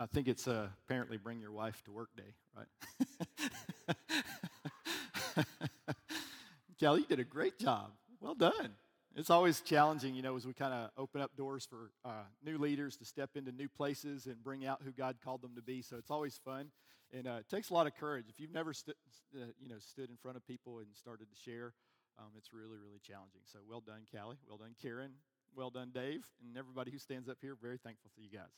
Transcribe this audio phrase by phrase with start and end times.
[0.00, 2.66] I think it's uh, apparently bring your wife to work day, right?
[6.78, 7.90] Kelly, you did a great job.
[8.20, 8.74] Well done.
[9.16, 12.58] It's always challenging, you know, as we kind of open up doors for uh, new
[12.58, 15.82] leaders to step into new places and bring out who God called them to be.
[15.82, 16.70] So it's always fun,
[17.12, 18.26] and uh, it takes a lot of courage.
[18.28, 18.92] If you've never, stu-
[19.34, 21.72] uh, you know, stood in front of people and started to share,
[22.20, 23.40] um, it's really, really challenging.
[23.52, 24.38] So well done, Callie.
[24.48, 25.10] Well done, Karen.
[25.56, 27.56] Well done, Dave, and everybody who stands up here.
[27.60, 28.54] Very thankful for you guys.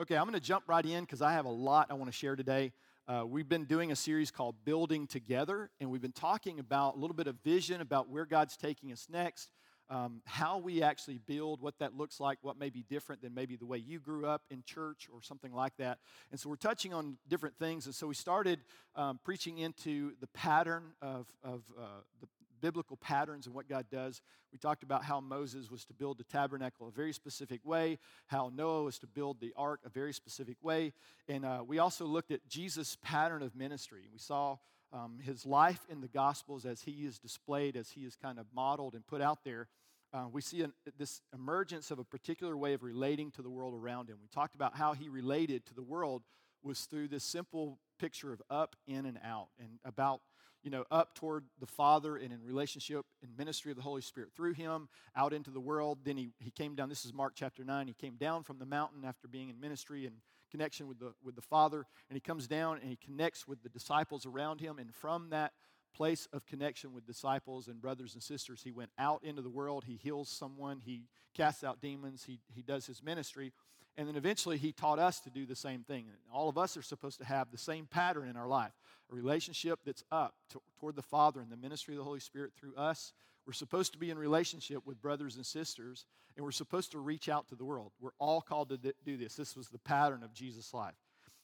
[0.00, 2.16] Okay, I'm going to jump right in because I have a lot I want to
[2.16, 2.72] share today.
[3.06, 6.98] Uh, we've been doing a series called Building Together, and we've been talking about a
[6.98, 9.50] little bit of vision about where God's taking us next,
[9.90, 13.56] um, how we actually build, what that looks like, what may be different than maybe
[13.56, 15.98] the way you grew up in church or something like that.
[16.30, 17.84] And so we're touching on different things.
[17.84, 18.60] And so we started
[18.96, 22.28] um, preaching into the pattern of, of uh, the
[22.60, 24.20] biblical patterns and what God does.
[24.52, 28.50] We talked about how Moses was to build the tabernacle a very specific way, how
[28.54, 30.92] Noah was to build the ark a very specific way.
[31.28, 34.08] And uh, we also looked at Jesus' pattern of ministry.
[34.12, 34.58] We saw
[34.92, 38.46] um, his life in the Gospels as he is displayed, as he is kind of
[38.54, 39.68] modeled and put out there.
[40.12, 43.74] Uh, we see an, this emergence of a particular way of relating to the world
[43.74, 44.16] around him.
[44.20, 46.22] We talked about how he related to the world
[46.62, 50.20] was through this simple picture of up, in, and out, and about
[50.62, 54.30] you know, up toward the Father and in relationship and ministry of the Holy Spirit
[54.34, 55.98] through him out into the world.
[56.04, 57.86] Then he, he came down, this is Mark chapter 9.
[57.86, 60.16] He came down from the mountain after being in ministry and
[60.50, 61.86] connection with the, with the Father.
[62.08, 64.78] And he comes down and he connects with the disciples around him.
[64.78, 65.52] And from that
[65.94, 69.84] place of connection with disciples and brothers and sisters, he went out into the world.
[69.86, 71.04] He heals someone, he
[71.34, 73.52] casts out demons, he, he does his ministry.
[73.96, 76.06] And then eventually he taught us to do the same thing.
[76.32, 78.72] All of us are supposed to have the same pattern in our life
[79.10, 82.52] a relationship that's up to, toward the Father and the ministry of the Holy Spirit
[82.56, 83.12] through us.
[83.46, 87.28] We're supposed to be in relationship with brothers and sisters, and we're supposed to reach
[87.28, 87.92] out to the world.
[88.00, 89.34] We're all called to do this.
[89.34, 90.94] This was the pattern of Jesus' life.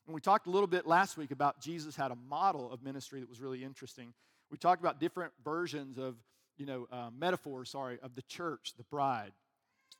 [0.06, 3.20] And we talked a little bit last week about Jesus had a model of ministry
[3.20, 4.14] that was really interesting.
[4.50, 6.14] We talked about different versions of,
[6.56, 9.32] you know, uh, metaphors, sorry, of the church, the bride,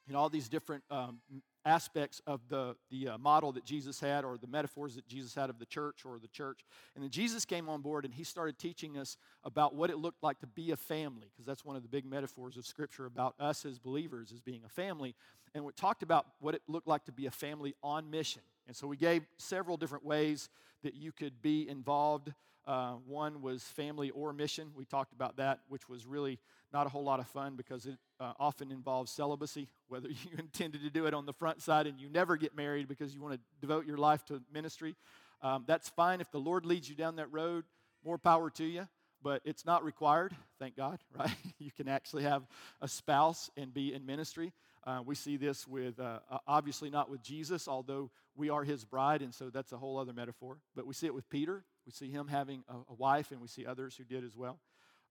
[0.09, 1.19] and all these different um,
[1.65, 5.51] aspects of the, the uh, model that Jesus had or the metaphors that Jesus had
[5.51, 6.61] of the church or the church.
[6.95, 10.23] And then Jesus came on board and he started teaching us about what it looked
[10.23, 13.35] like to be a family, because that's one of the big metaphors of Scripture about
[13.41, 15.15] us as believers as being a family.
[15.55, 18.43] And we talked about what it looked like to be a family on mission.
[18.69, 20.49] And so we gave several different ways
[20.83, 22.33] that you could be involved.
[22.67, 24.71] Uh, one was family or mission.
[24.75, 26.41] We talked about that, which was really
[26.73, 30.83] not a whole lot of fun because it uh, often involves celibacy, whether you intended
[30.83, 33.35] to do it on the front side and you never get married because you want
[33.35, 34.97] to devote your life to ministry.
[35.43, 37.65] Um, that's fine if the Lord leads you down that road,
[38.05, 38.89] more power to you,
[39.23, 41.31] but it's not required, thank God, right?
[41.59, 42.43] you can actually have
[42.81, 44.53] a spouse and be in ministry.
[44.85, 49.23] Uh, we see this with, uh, obviously not with Jesus, although we are his bride,
[49.23, 50.59] and so that's a whole other metaphor.
[50.75, 51.65] But we see it with Peter.
[51.87, 54.59] We see him having a, a wife, and we see others who did as well.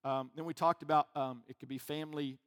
[0.03, 2.37] Um, then we talked about um, it could be family,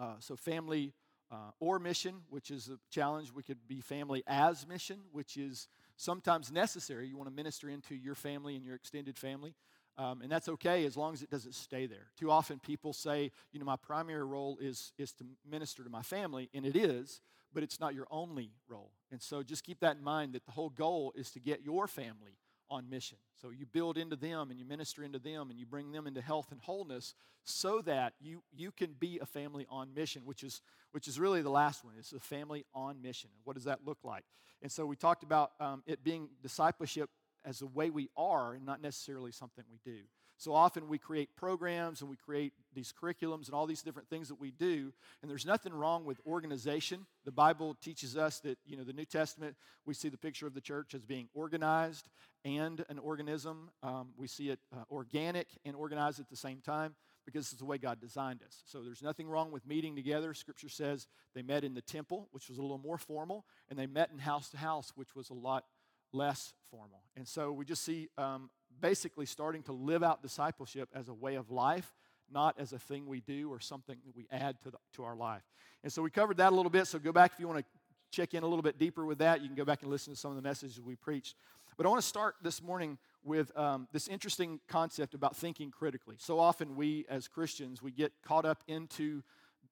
[0.00, 0.94] uh, so family
[1.30, 3.32] uh, or mission, which is a challenge.
[3.32, 7.08] We could be family as mission, which is sometimes necessary.
[7.08, 9.54] You want to minister into your family and your extended family.
[9.98, 12.06] Um, and that's okay as long as it doesn't stay there.
[12.18, 16.02] Too often people say, you know, my primary role is, is to minister to my
[16.02, 17.20] family, and it is,
[17.52, 18.92] but it's not your only role.
[19.10, 21.86] And so just keep that in mind that the whole goal is to get your
[21.86, 22.38] family
[22.70, 23.18] on mission.
[23.40, 26.20] So you build into them and you minister into them and you bring them into
[26.20, 27.14] health and wholeness
[27.44, 31.42] so that you, you can be a family on mission, which is, which is really
[31.42, 31.94] the last one.
[31.98, 33.30] It's a family on mission.
[33.44, 34.24] What does that look like?
[34.62, 37.10] And so we talked about um, it being discipleship
[37.44, 40.00] as the way we are and not necessarily something we do.
[40.40, 44.28] So often we create programs and we create these curriculums and all these different things
[44.28, 44.90] that we do,
[45.20, 47.04] and there's nothing wrong with organization.
[47.26, 50.54] The Bible teaches us that, you know, the New Testament, we see the picture of
[50.54, 52.08] the church as being organized
[52.42, 53.68] and an organism.
[53.82, 56.94] Um, we see it uh, organic and organized at the same time
[57.26, 58.62] because it's the way God designed us.
[58.64, 60.32] So there's nothing wrong with meeting together.
[60.32, 63.86] Scripture says they met in the temple, which was a little more formal, and they
[63.86, 65.66] met in house to house, which was a lot
[66.14, 67.02] less formal.
[67.14, 68.48] And so we just see um,
[68.80, 71.92] basically starting to live out discipleship as a way of life,
[72.32, 75.16] not as a thing we do or something that we add to, the, to our
[75.16, 75.42] life.
[75.82, 76.86] And so we covered that a little bit.
[76.86, 77.64] So go back if you want to
[78.10, 79.40] check in a little bit deeper with that.
[79.40, 81.36] You can go back and listen to some of the messages we preached.
[81.76, 86.16] But I want to start this morning with um, this interesting concept about thinking critically.
[86.18, 89.22] So often we, as Christians, we get caught up into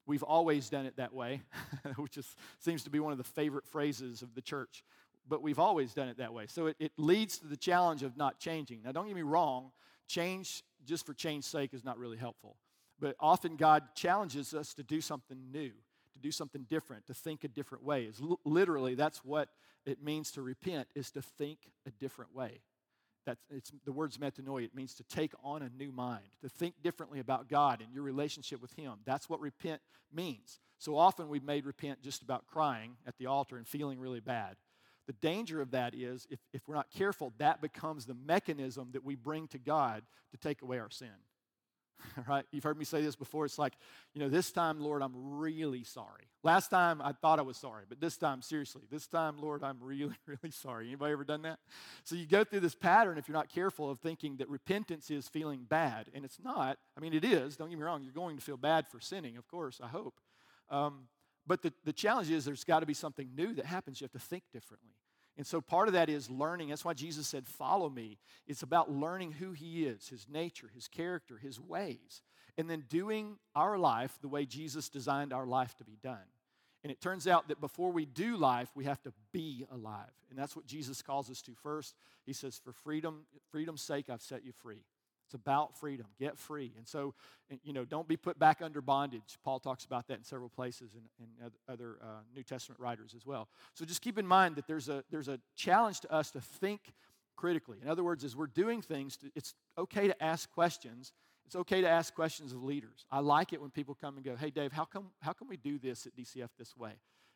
[0.07, 1.43] we've always done it that way,
[1.97, 4.83] which is, seems to be one of the favorite phrases of the church
[5.29, 6.47] but we've always done it that way.
[6.47, 8.83] So it, it leads to the challenge of not changing.
[8.85, 9.73] Now, don't get me wrong,
[10.07, 12.57] change just for change's sake is not really helpful.
[13.01, 15.71] But often God challenges us to do something new,
[16.13, 18.11] to do something different, to think a different way.
[18.21, 19.51] L- literally that's what
[19.87, 22.61] it means to repent is to think a different way.
[23.25, 24.65] That's it's the word's metanoia.
[24.65, 28.03] It means to take on a new mind, to think differently about God and your
[28.03, 28.95] relationship with Him.
[29.05, 29.83] That's what repent
[30.13, 30.61] means.
[30.79, 34.57] So often we've made repent just about crying at the altar and feeling really bad.
[35.09, 39.03] The danger of that is if, if we're not careful, that becomes the mechanism that
[39.03, 41.09] we bring to God to take away our sin.
[42.29, 42.45] right?
[42.53, 43.47] You've heard me say this before.
[43.47, 43.73] It's like,
[44.15, 46.25] you know, this time, Lord, I'm really sorry.
[46.43, 49.79] Last time I thought I was sorry, but this time, seriously, this time, Lord, I'm
[49.81, 50.89] really, really sorry.
[50.89, 51.59] Anybody ever done that?
[52.05, 55.27] So you go through this pattern if you're not careful of thinking that repentance is
[55.27, 56.79] feeling bad, and it's not.
[56.97, 57.57] I mean, it is.
[57.57, 58.03] Don't get me wrong.
[58.03, 59.81] You're going to feel bad for sinning, of course.
[59.83, 60.21] I hope.
[60.71, 61.09] Um,
[61.49, 64.01] but the, the challenge is there's got to be something new that happens.
[64.01, 64.93] You have to think differently.
[65.39, 66.69] And so part of that is learning.
[66.69, 68.19] That's why Jesus said, Follow me.
[68.47, 72.23] It's about learning who He is, His nature, His character, His ways,
[72.59, 76.19] and then doing our life the way Jesus designed our life to be done.
[76.83, 80.13] And it turns out that before we do life, we have to be alive.
[80.31, 81.95] And that's what Jesus calls us to first.
[82.27, 84.83] He says, For freedom, freedom's sake, I've set you free.
[85.29, 86.07] It's about freedom.
[86.19, 86.73] Get free.
[86.79, 87.13] And so,
[87.63, 89.39] you know, don't be put back under bondage.
[89.45, 93.27] Paul talks about that in several places and, and other uh, New Testament writers as
[93.27, 93.47] well.
[93.75, 96.95] So just keep in mind that there's a, there's a challenge to us to think
[97.37, 97.77] critically.
[97.83, 101.13] In other words, as we're doing things, it's okay to ask questions.
[101.45, 103.05] It's okay to ask questions of leaders.
[103.11, 105.59] I like it when people come and go, hey, Dave, how come, how can we
[105.59, 106.93] do this at DCF this way?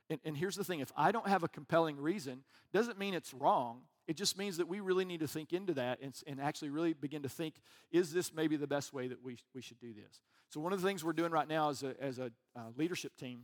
[0.08, 2.42] And, and here's the thing if I don't have a compelling reason,
[2.72, 3.82] doesn't mean it's wrong.
[4.08, 6.92] It just means that we really need to think into that and, and actually really
[6.92, 7.54] begin to think
[7.92, 10.20] is this maybe the best way that we, we should do this?
[10.48, 13.16] So, one of the things we're doing right now as a, as a uh, leadership
[13.16, 13.42] team,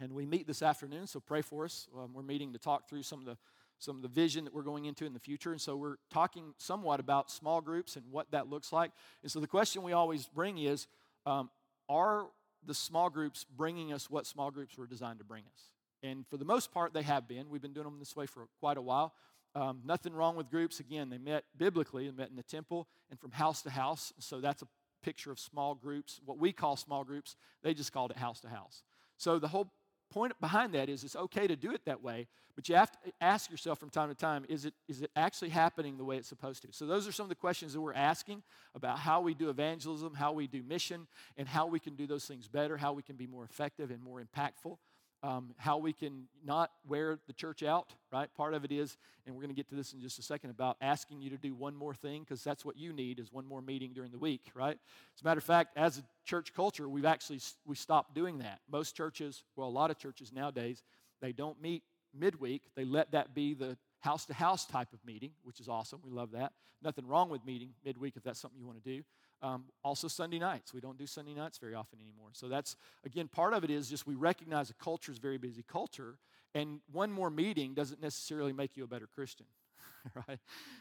[0.00, 1.88] and we meet this afternoon, so pray for us.
[1.96, 3.36] Um, we're meeting to talk through some of the
[3.82, 5.50] some of the vision that we're going into in the future.
[5.50, 8.92] And so we're talking somewhat about small groups and what that looks like.
[9.22, 10.86] And so the question we always bring is
[11.26, 11.50] um,
[11.88, 12.26] Are
[12.64, 15.70] the small groups bringing us what small groups were designed to bring us?
[16.02, 17.48] And for the most part, they have been.
[17.48, 19.14] We've been doing them this way for quite a while.
[19.54, 20.80] Um, nothing wrong with groups.
[20.80, 24.12] Again, they met biblically and met in the temple and from house to house.
[24.18, 24.68] So that's a
[25.02, 26.20] picture of small groups.
[26.24, 28.82] What we call small groups, they just called it house to house.
[29.18, 29.70] So the whole
[30.10, 32.98] point behind that is it's okay to do it that way, but you have to
[33.20, 36.28] ask yourself from time to time is it, is it actually happening the way it's
[36.28, 36.68] supposed to?
[36.70, 38.42] So, those are some of the questions that we're asking
[38.74, 41.06] about how we do evangelism, how we do mission,
[41.38, 44.02] and how we can do those things better, how we can be more effective and
[44.02, 44.76] more impactful
[45.22, 48.28] um, how we can not wear the church out, right?
[48.34, 50.50] Part of it is, and we're going to get to this in just a second,
[50.50, 53.46] about asking you to do one more thing because that's what you need is one
[53.46, 54.76] more meeting during the week, right?
[55.14, 58.60] As a matter of fact, as a church culture, we've actually we stopped doing that.
[58.70, 60.82] Most churches, well, a lot of churches nowadays,
[61.20, 61.82] they don't meet
[62.18, 62.62] midweek.
[62.74, 66.00] They let that be the house to house type of meeting, which is awesome.
[66.04, 66.52] We love that.
[66.82, 69.02] Nothing wrong with meeting midweek if that's something you want to do.
[69.42, 70.72] Um, also, Sunday nights.
[70.72, 72.28] We don't do Sunday nights very often anymore.
[72.32, 75.38] So, that's, again, part of it is just we recognize a culture is a very
[75.38, 76.16] busy culture,
[76.54, 79.46] and one more meeting doesn't necessarily make you a better Christian,
[80.28, 80.38] right?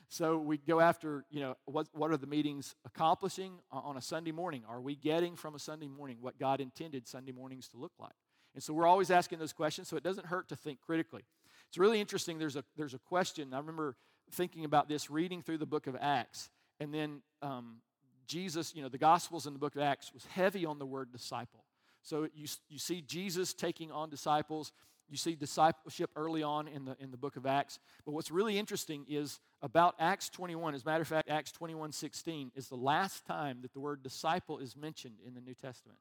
[0.10, 4.32] So, we go after, you know, what, what are the meetings accomplishing on a Sunday
[4.32, 4.62] morning?
[4.70, 8.14] Are we getting from a Sunday morning what God intended Sunday mornings to look like?
[8.54, 11.24] And so, we're always asking those questions, so it doesn't hurt to think critically.
[11.70, 12.38] It's really interesting.
[12.38, 13.56] There's a, there's a question.
[13.56, 13.96] I remember
[14.32, 17.78] thinking about this, reading through the book of Acts, and then um,
[18.32, 21.12] Jesus, you know, the Gospels in the book of Acts was heavy on the word
[21.12, 21.66] disciple.
[22.02, 24.72] So you, you see Jesus taking on disciples.
[25.10, 27.78] You see discipleship early on in the, in the book of Acts.
[28.06, 30.74] But what's really interesting is about Acts 21.
[30.74, 34.02] As a matter of fact, Acts 21 16 is the last time that the word
[34.02, 36.00] disciple is mentioned in the New Testament.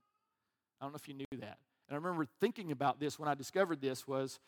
[0.80, 1.58] I don't know if you knew that.
[1.88, 4.38] And I remember thinking about this when I discovered this was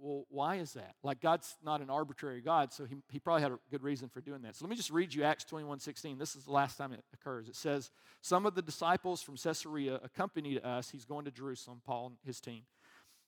[0.00, 0.94] well, why is that?
[1.02, 4.20] Like, God's not an arbitrary God, so he, he probably had a good reason for
[4.20, 4.56] doing that.
[4.56, 6.18] So let me just read you Acts 21 16.
[6.18, 7.48] This is the last time it occurs.
[7.48, 7.90] It says,
[8.20, 10.90] Some of the disciples from Caesarea accompanied us.
[10.90, 12.62] He's going to Jerusalem, Paul and his team.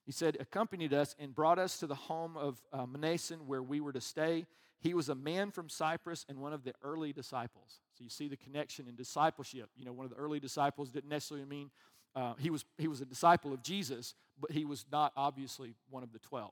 [0.06, 3.80] He said, accompanied us and brought us to the home of uh, Mnason where we
[3.80, 4.46] were to stay.
[4.80, 7.80] He was a man from Cyprus and one of the early disciples.
[7.92, 9.68] So you see the connection in discipleship.
[9.76, 11.70] You know, one of the early disciples didn't necessarily mean
[12.16, 16.02] uh, he, was, he was a disciple of Jesus, but he was not obviously one
[16.02, 16.50] of the 12.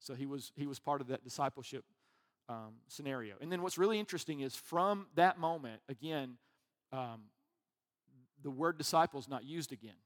[0.00, 1.84] So he was, he was part of that discipleship
[2.48, 3.34] um, scenario.
[3.40, 6.38] And then what's really interesting is from that moment, again,
[6.92, 7.22] um,
[8.42, 9.96] the word disciple is not used again.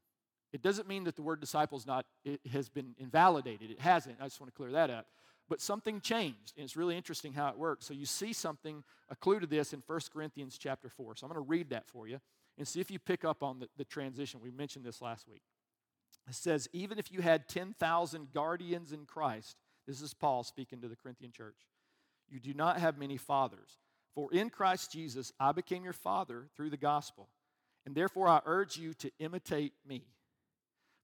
[0.52, 2.04] It doesn't mean that the word disciple is not,
[2.50, 3.70] has been invalidated.
[3.70, 4.16] It hasn't.
[4.20, 5.06] I just want to clear that up.
[5.48, 7.86] But something changed, and it's really interesting how it works.
[7.86, 11.16] So you see something, a clue to this in 1 Corinthians chapter 4.
[11.16, 12.20] So I'm going to read that for you
[12.58, 14.40] and see if you pick up on the, the transition.
[14.42, 15.42] We mentioned this last week.
[16.28, 20.88] It says, even if you had 10,000 guardians in Christ, this is Paul speaking to
[20.88, 21.56] the Corinthian church,
[22.28, 23.78] you do not have many fathers.
[24.14, 27.28] For in Christ Jesus I became your father through the gospel,
[27.84, 30.04] and therefore I urge you to imitate me.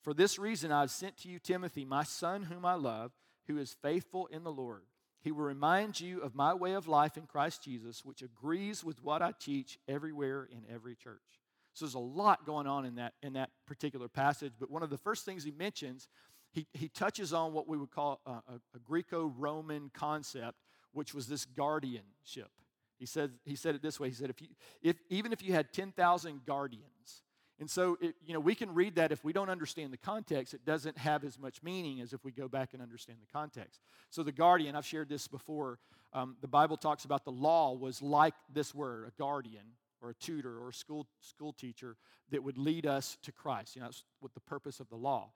[0.03, 3.13] For this reason, I have sent to you Timothy, my son, whom I love,
[3.47, 4.83] who is faithful in the Lord.
[5.21, 9.03] He will remind you of my way of life in Christ Jesus, which agrees with
[9.03, 11.41] what I teach everywhere in every church.
[11.79, 14.53] So there's a lot going on in that, in that particular passage.
[14.59, 16.09] But one of the first things he mentions,
[16.51, 20.59] he, he touches on what we would call a, a, a Greco Roman concept,
[20.93, 22.51] which was this guardianship.
[22.99, 24.49] He said, he said it this way He said, if you,
[24.83, 27.23] if, even if you had 10,000 guardians,
[27.61, 30.55] and so, it, you know, we can read that if we don't understand the context,
[30.55, 33.81] it doesn't have as much meaning as if we go back and understand the context.
[34.11, 35.81] So, the guardian, I've shared this before.
[36.13, 39.65] Um, the Bible talks about the law was like this word, a guardian
[40.03, 41.97] or a tutor or a school, school teacher
[42.31, 43.77] that would lead us to Christ.
[43.77, 45.31] You know, that's what the purpose of the law.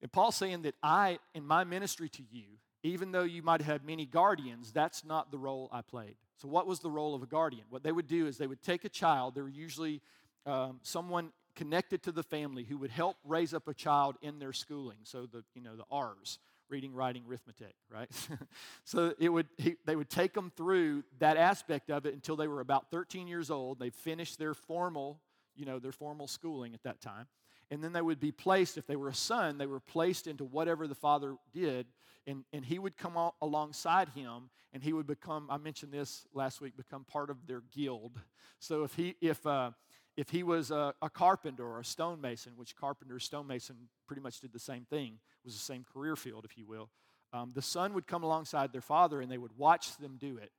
[0.00, 2.44] And Paul's saying that I, in my ministry to you,
[2.82, 6.16] even though you might have many guardians, that's not the role I played.
[6.36, 7.64] So, what was the role of a guardian?
[7.70, 10.00] What they would do is they would take a child, they were usually
[10.44, 14.52] um, someone connected to the family who would help raise up a child in their
[14.52, 14.98] schooling.
[15.04, 16.38] So the you know the R's,
[16.72, 18.08] reading, writing, arithmetic, right?
[18.84, 22.48] so it would he, they would take them through that aspect of it until they
[22.48, 23.78] were about 13 years old.
[23.78, 25.20] They finished their formal
[25.54, 27.26] you know their formal schooling at that time,
[27.70, 30.44] and then they would be placed if they were a son they were placed into
[30.44, 31.86] whatever the father did.
[32.24, 36.60] And, and he would come alongside him and he would become i mentioned this last
[36.60, 38.12] week become part of their guild
[38.60, 39.72] so if he if uh,
[40.16, 43.76] if he was a, a, carpenter or a stonemason, which carpenter, stonemason
[44.06, 46.90] pretty much did the same thing, was the same career field, if you will,
[47.32, 50.50] um, the son would come alongside their father and they would watch them do it.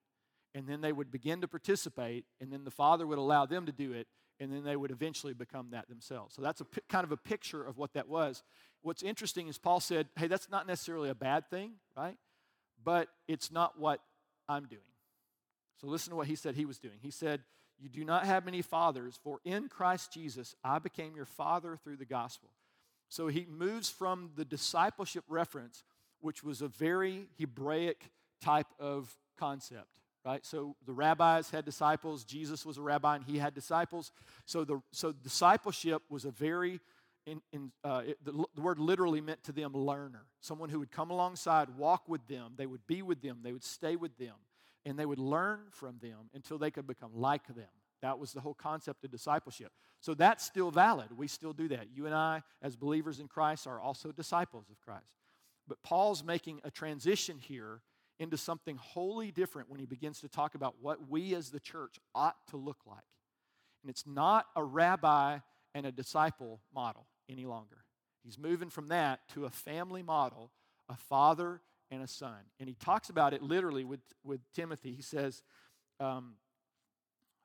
[0.56, 3.72] And then they would begin to participate, and then the father would allow them to
[3.72, 4.06] do it,
[4.40, 6.36] and then they would eventually become that themselves.
[6.36, 8.44] So that's a p- kind of a picture of what that was.
[8.84, 12.18] What's interesting is Paul said, hey, that's not necessarily a bad thing, right?
[12.84, 14.00] But it's not what
[14.48, 14.82] I'm doing.
[15.82, 17.00] So listen to what he said he was doing.
[17.02, 17.42] He said,
[17.80, 21.98] you do not have many fathers, for in Christ Jesus I became your father through
[21.98, 22.50] the gospel.
[23.10, 25.84] So he moves from the discipleship reference,
[26.22, 28.10] which was a very Hebraic
[28.42, 29.88] type of concept,
[30.26, 30.46] right?
[30.46, 34.12] So the rabbis had disciples, Jesus was a rabbi and he had disciples.
[34.46, 36.80] So the so discipleship was a very
[37.26, 40.92] in, in, uh, it, the, the, word literally meant to them learner, someone who would
[40.92, 44.36] come alongside, walk with them, they would be with them, they would stay with them
[44.86, 47.70] and they would learn from them until they could become like them.
[48.02, 49.72] That was the whole concept of discipleship.
[50.02, 51.08] So that's still valid.
[51.16, 51.88] We still do that.
[51.96, 55.06] You and I, as believers in Christ, are also disciples of Christ.
[55.68, 57.82] But Paul's making a transition here
[58.20, 61.96] into something wholly different when he begins to talk about what we as the church
[62.14, 62.98] ought to look like.
[63.82, 65.40] And it's not a rabbi
[65.74, 67.86] and a disciple model any longer.
[68.24, 70.52] He's moving from that to a family model,
[70.90, 71.62] a father
[71.94, 72.38] and a son.
[72.60, 74.94] And he talks about it literally with, with Timothy.
[74.94, 75.44] He says,
[76.00, 76.36] um,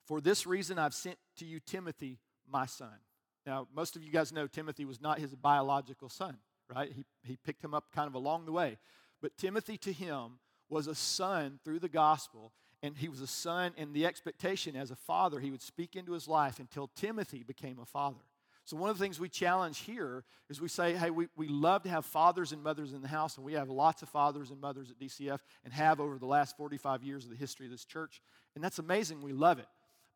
[0.07, 2.19] For this reason I've sent to you Timothy,
[2.51, 2.99] my son.
[3.47, 6.39] Now, most of you guys know Timothy was not his biological son,
[6.75, 6.93] right?
[6.93, 8.79] He, he picked him up kind of along the way.
[9.23, 10.39] But Timothy to him
[10.69, 12.53] was a son through the gospel,
[12.83, 16.13] and he was a son, and the expectation as a father, he would speak into
[16.13, 18.21] his life until Timothy became a father.
[18.69, 21.85] So, one of the things we challenge here is we say, hey, we, we love
[21.85, 24.61] to have fathers and mothers in the house, and we have lots of fathers and
[24.61, 27.87] mothers at DCF and have over the last 45 years of the history of this
[27.87, 28.21] church.
[28.55, 29.23] And that's amazing.
[29.23, 29.65] We love it.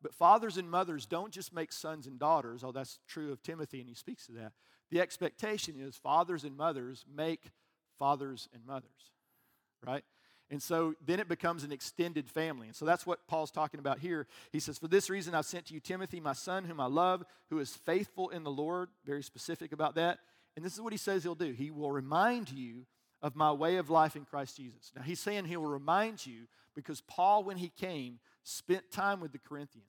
[0.03, 2.63] But fathers and mothers don't just make sons and daughters.
[2.63, 4.51] Oh, that's true of Timothy, and he speaks to that.
[4.91, 7.49] The expectation is fathers and mothers make
[7.97, 9.09] fathers and mothers,
[9.83, 10.03] right?
[10.53, 12.67] And so then it becomes an extended family.
[12.67, 14.27] And so that's what Paul's talking about here.
[14.51, 17.23] He says, For this reason I've sent to you Timothy, my son, whom I love,
[17.49, 18.89] who is faithful in the Lord.
[19.03, 20.19] Very specific about that.
[20.55, 21.53] And this is what he says he'll do.
[21.53, 22.85] He will remind you
[23.23, 24.91] of my way of life in Christ Jesus.
[24.95, 26.43] Now he's saying he will remind you
[26.75, 29.87] because Paul, when he came, spent time with the Corinthians.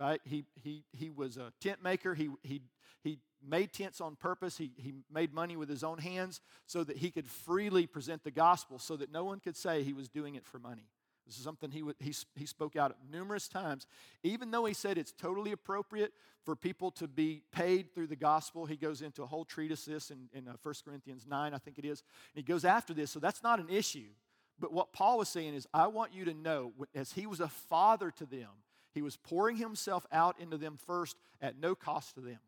[0.00, 0.20] Right?
[0.24, 2.14] He, he, he was a tent maker.
[2.14, 2.62] He, he,
[3.02, 4.58] he made tents on purpose.
[4.58, 8.30] He, he made money with his own hands so that he could freely present the
[8.30, 10.88] gospel so that no one could say he was doing it for money.
[11.26, 13.86] This is something he, would, he, he spoke out numerous times.
[14.22, 16.12] Even though he said it's totally appropriate
[16.44, 20.10] for people to be paid through the gospel, he goes into a whole treatise this
[20.10, 22.02] in, in uh, 1 Corinthians 9, I think it is.
[22.34, 24.10] And he goes after this, so that's not an issue.
[24.58, 27.48] But what Paul was saying is, I want you to know, as he was a
[27.48, 28.50] father to them,
[28.94, 32.38] he was pouring himself out into them first at no cost to them,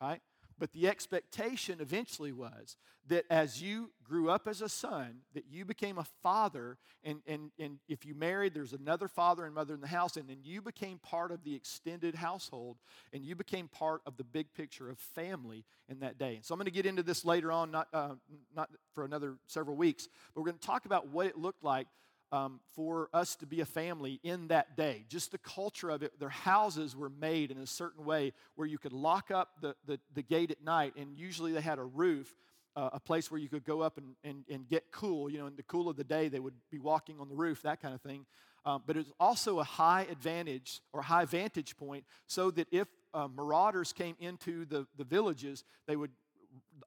[0.00, 0.20] right?
[0.60, 2.76] But the expectation eventually was
[3.08, 7.50] that as you grew up as a son, that you became a father, and, and,
[7.58, 10.60] and if you married, there's another father and mother in the house, and then you
[10.60, 12.76] became part of the extended household,
[13.14, 16.36] and you became part of the big picture of family in that day.
[16.36, 18.16] And so I'm going to get into this later on, not, uh,
[18.54, 21.86] not for another several weeks, but we're going to talk about what it looked like
[22.32, 25.04] um, for us to be a family in that day.
[25.08, 28.78] Just the culture of it, their houses were made in a certain way where you
[28.78, 32.34] could lock up the, the, the gate at night, and usually they had a roof.
[32.76, 35.28] Uh, a place where you could go up and, and, and get cool.
[35.28, 37.62] You know, in the cool of the day, they would be walking on the roof,
[37.62, 38.24] that kind of thing.
[38.64, 43.26] Um, but it's also a high advantage or high vantage point so that if uh,
[43.26, 46.12] marauders came into the, the villages, they would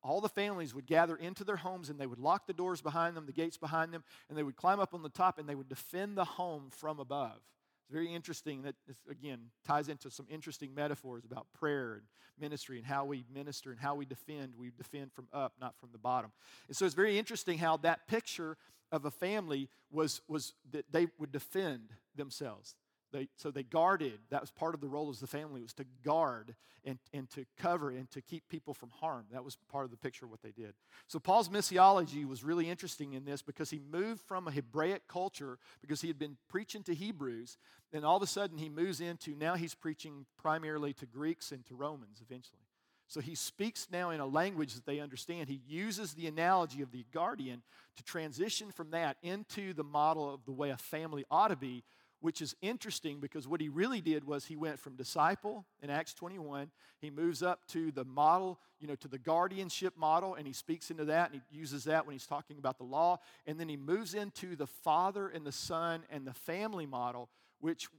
[0.02, 3.16] all the families would gather into their homes and they would lock the doors behind
[3.16, 5.56] them, the gates behind them, and they would climb up on the top and they
[5.56, 7.40] would defend the home from above.
[7.84, 12.04] It's very interesting that, this, again, ties into some interesting metaphors about prayer and
[12.40, 14.54] ministry and how we minister and how we defend.
[14.58, 16.32] We defend from up, not from the bottom.
[16.68, 18.58] And so it's very interesting how that picture
[18.92, 22.76] of a family was, was that they would defend themselves.
[23.14, 24.20] They, so they guarded.
[24.32, 27.46] That was part of the role as the family was to guard and, and to
[27.58, 29.26] cover and to keep people from harm.
[29.32, 30.74] That was part of the picture of what they did.
[31.08, 35.60] So Paul's missiology was really interesting in this because he moved from a Hebraic culture
[35.80, 37.58] because he had been preaching to Hebrews,
[37.94, 41.64] and all of a sudden he moves into now he's preaching primarily to Greeks and
[41.68, 42.64] to Romans eventually.
[43.08, 45.48] So he speaks now in a language that they understand.
[45.48, 47.62] He uses the analogy of the guardian
[47.96, 51.84] to transition from that into the model of the way a family ought to be
[52.24, 56.14] which is interesting because what he really did was he went from disciple in Acts
[56.14, 60.54] 21, he moves up to the model, you know, to the guardianship model, and he
[60.54, 63.20] speaks into that and he uses that when he's talking about the law.
[63.46, 67.28] And then he moves into the father and the son and the family model,
[67.60, 67.90] which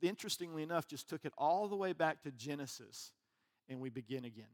[0.00, 3.12] interestingly enough just took it all the way back to Genesis,
[3.68, 4.46] and we begin again.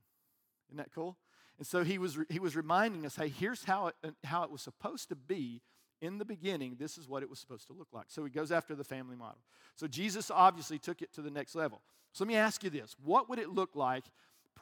[0.68, 1.16] Isn't that cool?
[1.58, 4.62] And so he was, he was reminding us hey, here's how it, how it was
[4.62, 5.62] supposed to be
[6.02, 8.06] in the beginning, this is what it was supposed to look like.
[8.08, 9.38] So he goes after the family model.
[9.76, 11.80] So Jesus obviously took it to the next level.
[12.12, 14.04] So let me ask you this what would it look like,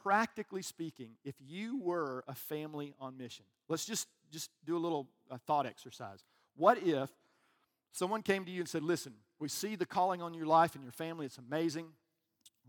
[0.01, 3.43] practically speaking, if you were a family on mission?
[3.67, 6.23] Let's just, just do a little uh, thought exercise.
[6.55, 7.09] What if
[7.91, 10.83] someone came to you and said, Listen, we see the calling on your life and
[10.83, 11.87] your family, it's amazing.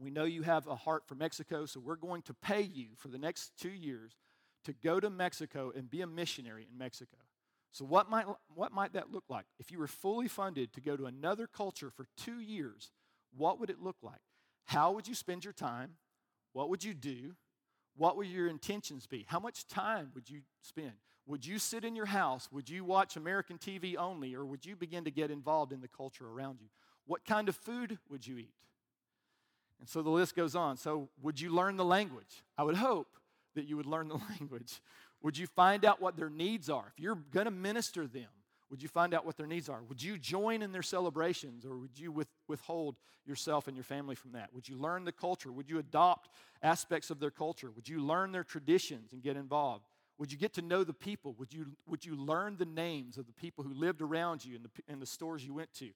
[0.00, 3.09] We know you have a heart for Mexico, so we're going to pay you for
[3.09, 4.17] the next two years
[4.64, 7.19] to go to Mexico and be a missionary in Mexico.
[7.73, 9.47] So, what might, what might that look like?
[9.59, 12.91] If you were fully funded to go to another culture for two years,
[13.37, 14.21] what would it look like?
[14.67, 15.95] How would you spend your time?
[16.52, 17.35] What would you do?
[17.97, 19.25] What would your intentions be?
[19.26, 20.93] How much time would you spend?
[21.26, 22.49] Would you sit in your house?
[22.52, 24.35] Would you watch American TV only?
[24.35, 26.69] Or would you begin to get involved in the culture around you?
[27.06, 28.54] What kind of food would you eat?
[29.80, 30.76] And so the list goes on.
[30.76, 32.45] So, would you learn the language?
[32.56, 33.08] I would hope
[33.54, 34.80] that you would learn the language.
[35.23, 36.93] Would you find out what their needs are?
[36.93, 38.28] If you're going to minister them,
[38.71, 39.82] would you find out what their needs are?
[39.82, 44.15] Would you join in their celebrations or would you with, withhold yourself and your family
[44.15, 44.52] from that?
[44.54, 45.52] Would you learn the culture?
[45.52, 46.30] Would you adopt
[46.63, 47.71] aspects of their culture?
[47.71, 49.85] Would you learn their traditions and get involved?
[50.17, 51.35] Would you get to know the people?
[51.39, 54.63] Would you, would you learn the names of the people who lived around you in
[54.63, 55.91] the, in the stores you went to?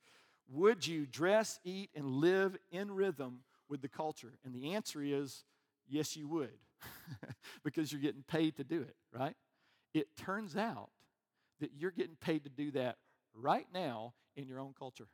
[0.51, 4.35] Would you dress, eat, and live in rhythm with the culture?
[4.45, 5.45] And the answer is
[5.89, 6.51] yes, you would.
[7.65, 9.35] because you're getting paid to do it, right?
[9.95, 10.91] It turns out
[11.61, 12.97] that you're getting paid to do that
[13.35, 15.09] right now in your own culture.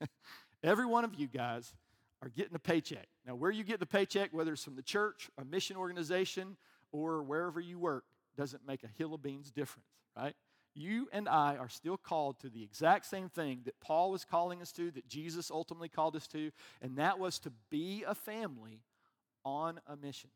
[0.62, 1.74] Every one of you guys
[2.22, 3.06] are getting a paycheck.
[3.26, 6.56] Now, where you get the paycheck, whether it's from the church, a mission organization,
[6.92, 8.04] or wherever you work,
[8.36, 10.34] doesn't make a hill of beans difference, right?
[10.74, 14.60] You and I are still called to the exact same thing that Paul was calling
[14.60, 16.50] us to, that Jesus ultimately called us to,
[16.82, 18.80] and that was to be a family
[19.44, 20.30] on a mission.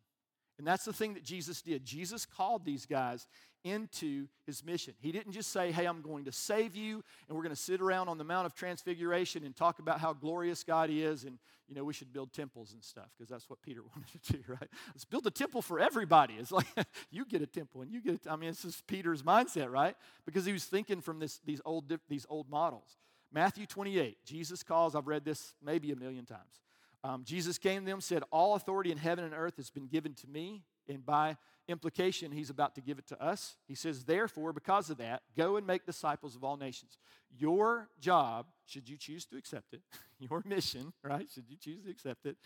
[0.59, 1.85] And that's the thing that Jesus did.
[1.85, 3.27] Jesus called these guys
[3.65, 4.95] into his mission.
[5.01, 7.81] He didn't just say, Hey, I'm going to save you, and we're going to sit
[7.81, 11.39] around on the Mount of Transfiguration and talk about how glorious God He is, and,
[11.69, 14.43] you know, we should build temples and stuff, because that's what Peter wanted to do,
[14.49, 14.69] right?
[14.89, 16.35] Let's build a temple for everybody.
[16.35, 16.67] It's like,
[17.11, 19.97] you get a temple, and you get I mean, it's just Peter's mindset, right?
[20.25, 22.97] Because he was thinking from this, these, old, these old models.
[23.33, 26.63] Matthew 28, Jesus calls, I've read this maybe a million times.
[27.05, 30.15] Um, Jesus came to them, said, All authority in heaven and earth has been given
[30.15, 30.63] to me.
[30.89, 31.37] And by
[31.69, 33.57] implication, he's about to give it to us.
[33.67, 36.99] He says, Therefore, because of that, go and make disciples of all nations.
[37.37, 39.83] Your job, should you choose to accept it,
[40.19, 42.37] your mission, right, should you choose to accept it,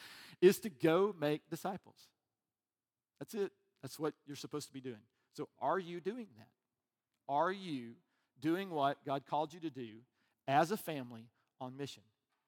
[0.40, 2.08] is to go make disciples.
[3.18, 3.52] That's it.
[3.80, 5.02] That's what you're supposed to be doing.
[5.34, 6.48] So, are you doing that?
[7.28, 7.92] Are you
[8.40, 10.00] doing what God called you to do
[10.46, 11.28] as a family
[11.60, 12.02] on mission?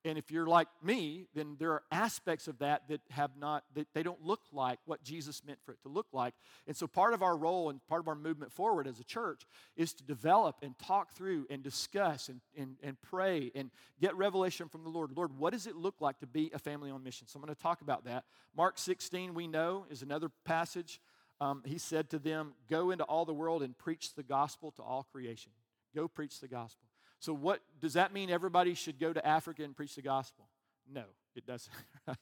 [0.04, 3.88] And if you're like me, then there are aspects of that that have not, that
[3.94, 6.34] they don't look like what Jesus meant for it to look like.
[6.66, 9.46] And so part of our role and part of our movement forward as a church
[9.76, 14.68] is to develop and talk through and discuss and, and, and pray and get revelation
[14.68, 15.10] from the Lord.
[15.16, 17.26] Lord, what does it look like to be a family on mission?
[17.26, 18.24] So I'm going to talk about that.
[18.54, 21.00] Mark 16, we know, is another passage.
[21.40, 24.82] Um, he said to them, Go into all the world and preach the gospel to
[24.82, 25.52] all creation.
[25.94, 26.88] Go preach the gospel.
[27.24, 28.28] So, what does that mean?
[28.28, 30.46] Everybody should go to Africa and preach the gospel?
[30.92, 31.72] No, it doesn't.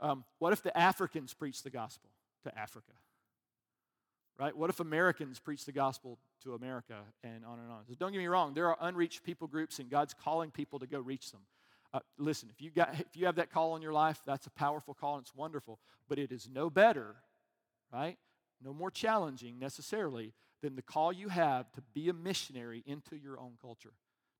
[0.00, 2.10] um, what if the Africans preach the gospel
[2.42, 2.90] to Africa?
[4.40, 4.56] Right?
[4.56, 7.86] What if Americans preach the gospel to America and on and on?
[7.86, 10.86] So don't get me wrong, there are unreached people groups, and God's calling people to
[10.88, 11.42] go reach them.
[11.94, 14.50] Uh, listen, if you, got, if you have that call in your life, that's a
[14.50, 15.78] powerful call and it's wonderful.
[16.08, 17.14] But it is no better,
[17.92, 18.18] right?
[18.60, 23.38] No more challenging necessarily than the call you have to be a missionary into your
[23.38, 23.92] own culture,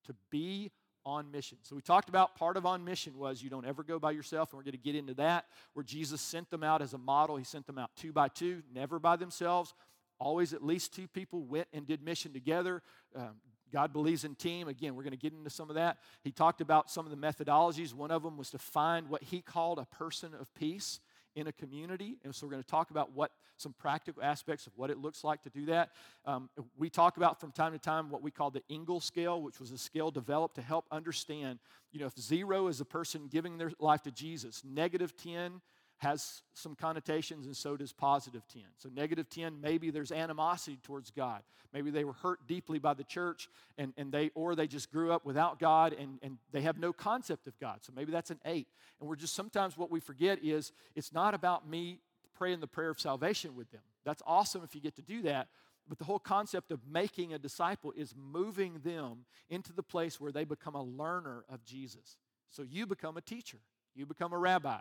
[0.06, 0.70] to be
[1.04, 1.58] on mission.
[1.62, 4.52] So we talked about part of on mission was you don't ever go by yourself,
[4.52, 7.36] and we're going to get into that, where Jesus sent them out as a model.
[7.36, 9.74] He sent them out two by two, never by themselves.
[10.18, 12.82] Always at least two people went and did mission together.
[13.16, 13.36] Um,
[13.72, 14.68] God believes in team.
[14.68, 15.98] Again, we're going to get into some of that.
[16.22, 17.94] He talked about some of the methodologies.
[17.94, 21.00] One of them was to find what he called a person of peace
[21.34, 22.18] in a community.
[22.24, 25.22] And so we're going to talk about what some practical aspects of what it looks
[25.22, 25.90] like to do that.
[26.24, 29.60] Um, we talk about from time to time what we call the Engel scale, which
[29.60, 31.58] was a scale developed to help understand,
[31.92, 35.60] you know, if zero is a person giving their life to Jesus, negative 10
[36.00, 38.62] has some connotations, and so does positive 10.
[38.78, 41.42] So, negative 10, maybe there's animosity towards God.
[41.74, 45.12] Maybe they were hurt deeply by the church, and, and they, or they just grew
[45.12, 47.80] up without God and, and they have no concept of God.
[47.82, 48.66] So, maybe that's an 8.
[48.98, 52.00] And we're just sometimes what we forget is it's not about me
[52.34, 53.82] praying the prayer of salvation with them.
[54.06, 55.48] That's awesome if you get to do that.
[55.86, 60.32] But the whole concept of making a disciple is moving them into the place where
[60.32, 62.16] they become a learner of Jesus.
[62.48, 63.58] So, you become a teacher,
[63.94, 64.78] you become a rabbi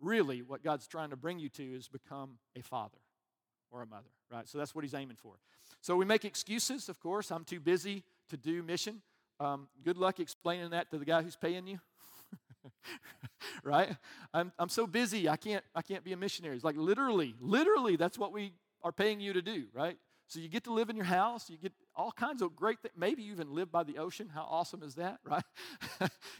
[0.00, 2.98] really what God's trying to bring you to is become a father
[3.70, 4.48] or a mother, right?
[4.48, 5.34] So that's what he's aiming for.
[5.80, 7.30] So we make excuses, of course.
[7.30, 9.02] I'm too busy to do mission.
[9.38, 11.78] Um, good luck explaining that to the guy who's paying you.
[13.64, 13.96] right?
[14.32, 16.56] I'm, I'm so busy, I can't, I can't be a missionary.
[16.56, 19.96] It's like literally, literally, that's what we are paying you to do, right?
[20.28, 22.94] So you get to live in your house, you get all kinds of great things.
[22.96, 24.28] Maybe you even live by the ocean.
[24.34, 25.44] How awesome is that, right?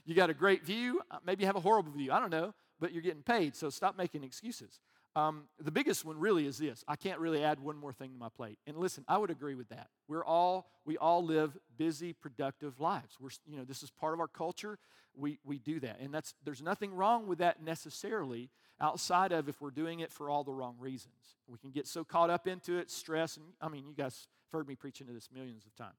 [0.04, 1.00] you got a great view.
[1.10, 2.12] Uh, maybe you have a horrible view.
[2.12, 4.80] I don't know but you're getting paid, so stop making excuses.
[5.16, 8.18] Um, the biggest one really is this I can't really add one more thing to
[8.18, 8.58] my plate.
[8.66, 9.88] And listen, I would agree with that.
[10.08, 13.16] We're all, we all live busy, productive lives.
[13.18, 14.78] We're, you know, this is part of our culture.
[15.14, 16.00] We, we do that.
[16.00, 20.28] And that's, there's nothing wrong with that necessarily outside of if we're doing it for
[20.28, 21.14] all the wrong reasons.
[21.48, 24.58] We can get so caught up into it, stress, and I mean, you guys have
[24.58, 25.96] heard me preach into this millions of times.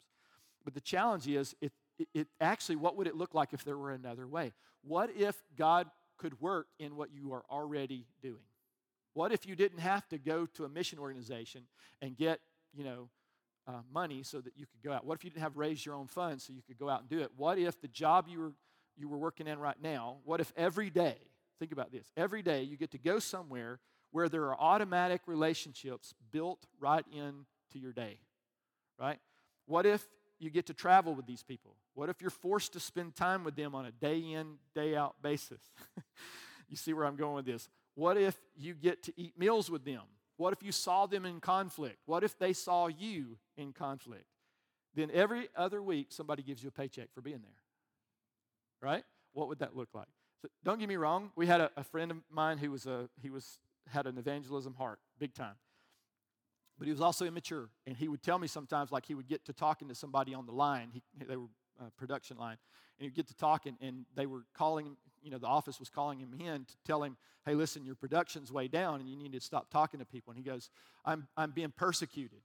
[0.64, 3.78] But the challenge is, it, it, it actually, what would it look like if there
[3.78, 4.54] were another way?
[4.84, 5.88] What if God
[6.18, 8.44] could work in what you are already doing?
[9.14, 11.64] What if you didn't have to go to a mission organization
[12.02, 12.40] and get,
[12.74, 13.10] you know,
[13.68, 15.06] uh, money so that you could go out?
[15.06, 17.10] What if you didn't have raised your own funds so you could go out and
[17.10, 17.32] do it?
[17.36, 18.52] What if the job you were
[18.96, 20.18] you were working in right now?
[20.24, 21.18] What if every day?
[21.60, 22.12] Think about this.
[22.16, 23.80] Every day you get to go somewhere
[24.12, 28.20] where there are automatic relationships built right into your day,
[29.00, 29.20] right?
[29.66, 30.08] What if
[30.40, 31.76] you get to travel with these people?
[31.94, 35.16] What if you're forced to spend time with them on a day in, day out
[35.22, 35.62] basis?
[36.70, 37.70] you see where I'm going with this.
[37.96, 40.02] What if you get to eat meals with them?
[40.38, 41.98] What if you saw them in conflict?
[42.06, 44.26] What if they saw you in conflict?
[44.94, 48.90] Then every other week, somebody gives you a paycheck for being there.
[48.90, 49.04] Right?
[49.34, 50.08] What would that look like?
[50.42, 51.32] So don't get me wrong.
[51.36, 54.76] We had a, a friend of mine who was a he was had an evangelism
[54.76, 55.56] heart, big time
[56.78, 57.70] but he was also immature.
[57.86, 60.46] And he would tell me sometimes, like he would get to talking to somebody on
[60.46, 60.90] the line.
[60.94, 61.48] He, they were
[61.80, 62.58] uh, production line,
[63.00, 64.98] and he'd get to talking, and they were calling him.
[65.24, 68.52] You know, the office was calling him in to tell him, "Hey, listen, your production's
[68.52, 70.70] way down, and you need to stop talking to people." And he goes,
[71.04, 72.40] "I'm I'm being persecuted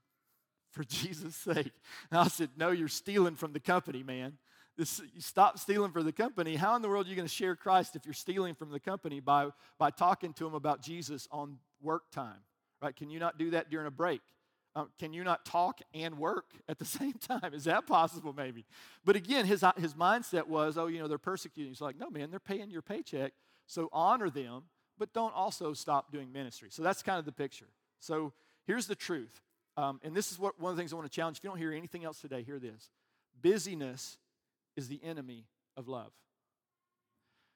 [0.71, 1.71] for Jesus' sake."
[2.11, 4.37] And I said, "No, you're stealing from the company, man."
[4.75, 6.55] This, you stop stealing for the company.
[6.55, 8.79] How in the world are you going to share Christ if you're stealing from the
[8.79, 12.39] company by, by talking to them about Jesus on work time?
[12.83, 12.95] Right?
[12.95, 14.21] Can you not do that during a break?
[14.75, 17.53] Um, can you not talk and work at the same time?
[17.53, 18.65] Is that possible, maybe?
[19.05, 21.71] But again, his, his mindset was, oh, you know, they're persecuting.
[21.71, 23.33] He's like, no, man, they're paying your paycheck,
[23.67, 24.63] so honor them,
[24.97, 26.69] but don't also stop doing ministry.
[26.71, 27.67] So that's kind of the picture.
[27.99, 28.33] So
[28.67, 29.41] here's the truth.
[29.77, 31.37] Um, and this is what, one of the things I want to challenge.
[31.37, 32.89] If you don't hear anything else today, hear this
[33.41, 34.17] busyness
[34.75, 35.45] is the enemy
[35.77, 36.11] of love.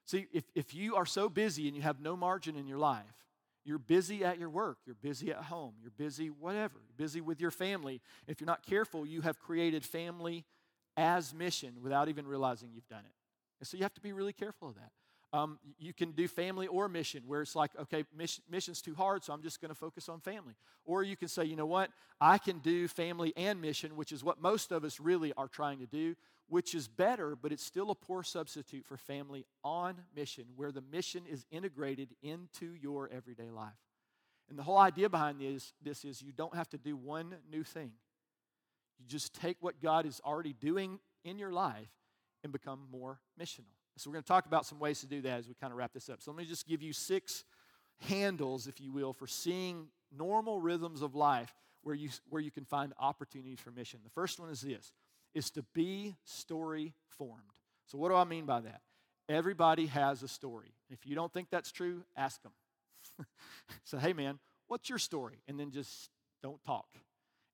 [0.06, 3.04] See, if, if you are so busy and you have no margin in your life,
[3.68, 7.42] you're busy at your work, you're busy at home, you're busy whatever, you're busy with
[7.42, 8.02] your family.
[8.26, 10.46] If you're not careful, you have created family
[10.96, 13.12] as mission without even realizing you've done it.
[13.60, 14.92] And so you have to be really careful of that.
[15.38, 19.26] Um, you can do family or mission, where it's like, okay, mission, mission's too hard,
[19.26, 20.54] so I'm just going to focus on family.
[20.86, 21.90] Or you can say, you know what,
[22.22, 25.80] I can do family and mission, which is what most of us really are trying
[25.80, 26.16] to do,
[26.48, 30.84] which is better, but it's still a poor substitute for family on mission, where the
[30.92, 33.74] mission is integrated into your everyday life.
[34.50, 37.64] And the whole idea behind this, this is you don't have to do one new
[37.64, 37.92] thing.
[38.98, 41.90] You just take what God is already doing in your life
[42.44, 43.66] and become more missional.
[43.98, 45.78] So, we're going to talk about some ways to do that as we kind of
[45.78, 46.22] wrap this up.
[46.22, 47.44] So, let me just give you six
[48.08, 52.64] handles, if you will, for seeing normal rhythms of life where you, where you can
[52.64, 54.00] find opportunities for mission.
[54.04, 54.92] The first one is this
[55.38, 57.44] is to be story formed.
[57.86, 58.82] So, what do I mean by that?
[59.30, 60.74] Everybody has a story.
[60.90, 62.54] If you don't think that's true, ask them.
[63.84, 65.38] so, hey, man, what's your story?
[65.48, 66.10] And then just
[66.42, 66.88] don't talk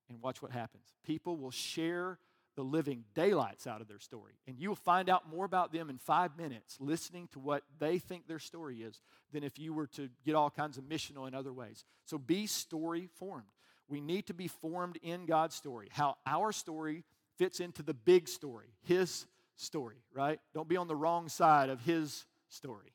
[0.08, 0.86] and watch what happens.
[1.04, 2.18] People will share
[2.56, 4.34] the living daylights out of their story.
[4.46, 7.98] And you will find out more about them in five minutes listening to what they
[7.98, 9.00] think their story is
[9.32, 11.84] than if you were to get all kinds of missional in other ways.
[12.04, 13.48] So be story formed.
[13.88, 17.04] We need to be formed in God's story, how our story
[17.38, 20.40] fits into the big story, His story, right?
[20.52, 22.92] Don't be on the wrong side of His story.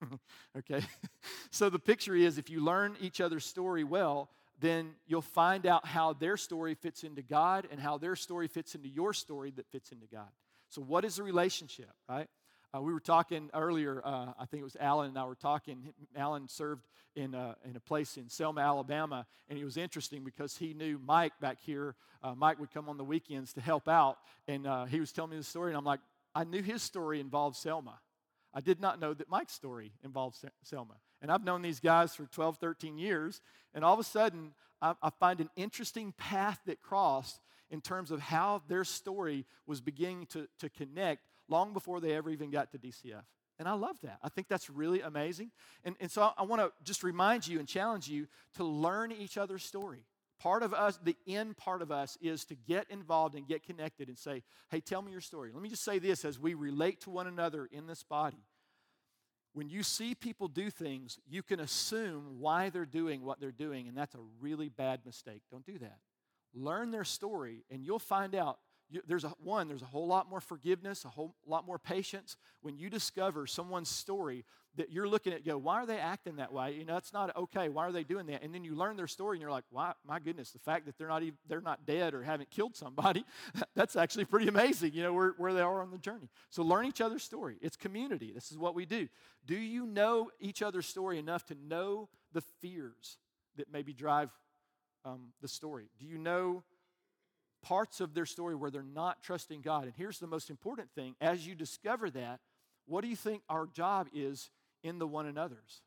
[0.58, 0.80] okay?
[1.50, 5.86] so the picture is if you learn each other's story well, then you'll find out
[5.86, 9.66] how their story fits into God and how their story fits into your story that
[9.70, 10.28] fits into God.
[10.68, 12.28] So, what is the relationship, right?
[12.74, 15.92] Uh, we were talking earlier, uh, I think it was Alan and I were talking.
[16.16, 20.56] Alan served in a, in a place in Selma, Alabama, and it was interesting because
[20.56, 21.94] he knew Mike back here.
[22.22, 24.16] Uh, Mike would come on the weekends to help out,
[24.48, 26.00] and uh, he was telling me the story, and I'm like,
[26.34, 27.98] I knew his story involved Selma.
[28.54, 30.94] I did not know that Mike's story involved Selma.
[31.20, 33.42] And I've known these guys for 12, 13 years,
[33.74, 37.38] and all of a sudden, I, I find an interesting path that crossed
[37.70, 41.20] in terms of how their story was beginning to, to connect
[41.52, 43.22] long before they ever even got to DCF.
[43.58, 44.18] And I love that.
[44.22, 45.52] I think that's really amazing.
[45.84, 49.12] And, and so I, I want to just remind you and challenge you to learn
[49.12, 50.04] each other's story.
[50.40, 54.08] Part of us, the end part of us, is to get involved and get connected
[54.08, 55.50] and say, hey, tell me your story.
[55.52, 58.42] Let me just say this as we relate to one another in this body.
[59.52, 63.86] When you see people do things, you can assume why they're doing what they're doing,
[63.86, 65.42] and that's a really bad mistake.
[65.50, 65.98] Don't do that.
[66.54, 68.58] Learn their story, and you'll find out
[69.06, 72.36] there's a one there's a whole lot more forgiveness a whole lot more patience.
[72.60, 74.44] When you discover someone's story
[74.76, 76.74] that you're looking at go why are they acting that way?
[76.74, 77.68] You know that's not okay.
[77.68, 78.42] Why are they doing that?
[78.42, 80.98] And then you learn their story and you're like why my goodness the fact that
[80.98, 83.24] they're not even they're not dead or haven't killed somebody
[83.74, 86.28] that's actually pretty amazing you know where, where they are on the journey.
[86.50, 87.56] So learn each other's story.
[87.60, 88.32] It's community.
[88.32, 89.08] This is what we do.
[89.46, 93.18] Do you know each other's story enough to know the fears
[93.56, 94.30] that maybe drive
[95.04, 95.88] um, the story?
[95.98, 96.62] Do you know
[97.62, 99.84] parts of their story where they're not trusting God.
[99.84, 102.40] And here's the most important thing as you discover that,
[102.86, 104.50] what do you think our job is
[104.82, 105.82] in the one another's?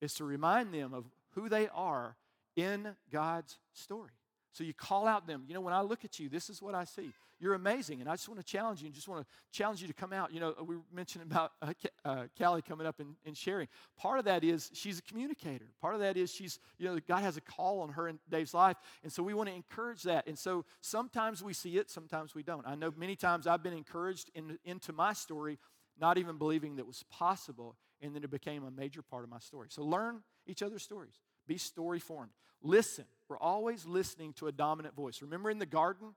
[0.00, 2.16] Is to remind them of who they are
[2.56, 4.10] in God's story.
[4.52, 6.74] So you call out them, you know, when I look at you, this is what
[6.74, 7.12] I see.
[7.40, 8.00] You're amazing.
[8.00, 10.12] And I just want to challenge you and just want to challenge you to come
[10.12, 10.32] out.
[10.32, 11.72] You know, we mentioned about uh,
[12.04, 13.66] uh, Callie coming up and, and, sharing.
[13.98, 15.64] Part of that is she's a communicator.
[15.80, 18.54] Part of that is she's, you know, God has a call on her in Dave's
[18.54, 18.76] life.
[19.02, 20.28] And so we want to encourage that.
[20.28, 22.64] And so sometimes we see it, sometimes we don't.
[22.64, 25.58] I know many times I've been encouraged in, into my story,
[26.00, 27.74] not even believing that was possible.
[28.00, 29.66] And then it became a major part of my story.
[29.70, 31.14] So learn each other's stories.
[31.48, 32.30] Be story formed.
[32.62, 33.04] Listen.
[33.32, 35.22] We're always listening to a dominant voice.
[35.22, 36.08] Remember in the garden,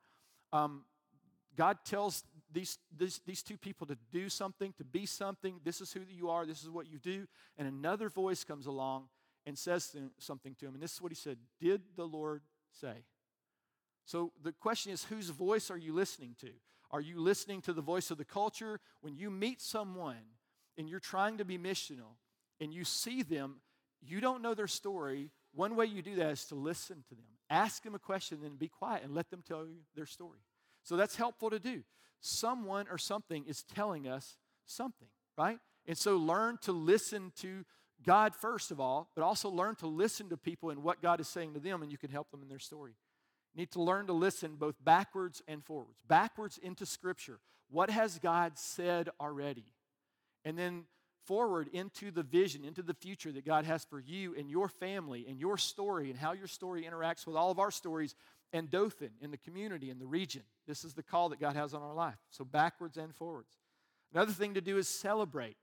[0.51, 0.84] um,
[1.55, 5.62] God tells these, these, these two people to do something, to be something.
[5.63, 7.25] This is who you are, this is what you do.
[7.58, 9.05] And another voice comes along
[9.45, 10.73] and says something to him.
[10.73, 12.41] And this is what he said Did the Lord
[12.81, 13.05] say?
[14.03, 16.49] So the question is whose voice are you listening to?
[16.91, 18.81] Are you listening to the voice of the culture?
[18.99, 20.36] When you meet someone
[20.77, 22.17] and you're trying to be missional
[22.60, 23.62] and you see them,
[24.01, 25.31] you don't know their story.
[25.55, 27.25] One way you do that is to listen to them.
[27.49, 30.39] Ask them a question, then be quiet and let them tell you their story.
[30.83, 31.83] So that's helpful to do.
[32.19, 35.59] Someone or something is telling us something, right?
[35.87, 37.65] And so learn to listen to
[38.03, 41.27] God first of all, but also learn to listen to people and what God is
[41.27, 42.93] saying to them, and you can help them in their story.
[43.53, 46.01] You need to learn to listen both backwards and forwards.
[46.07, 47.39] Backwards into Scripture.
[47.69, 49.65] What has God said already?
[50.43, 50.83] And then
[51.25, 55.25] forward into the vision, into the future that God has for you and your family
[55.27, 58.15] and your story and how your story interacts with all of our stories
[58.53, 60.43] and Dothan in the community in the region.
[60.67, 62.17] This is the call that God has on our life.
[62.29, 63.57] So, backwards and forwards.
[64.13, 65.57] Another thing to do is celebrate.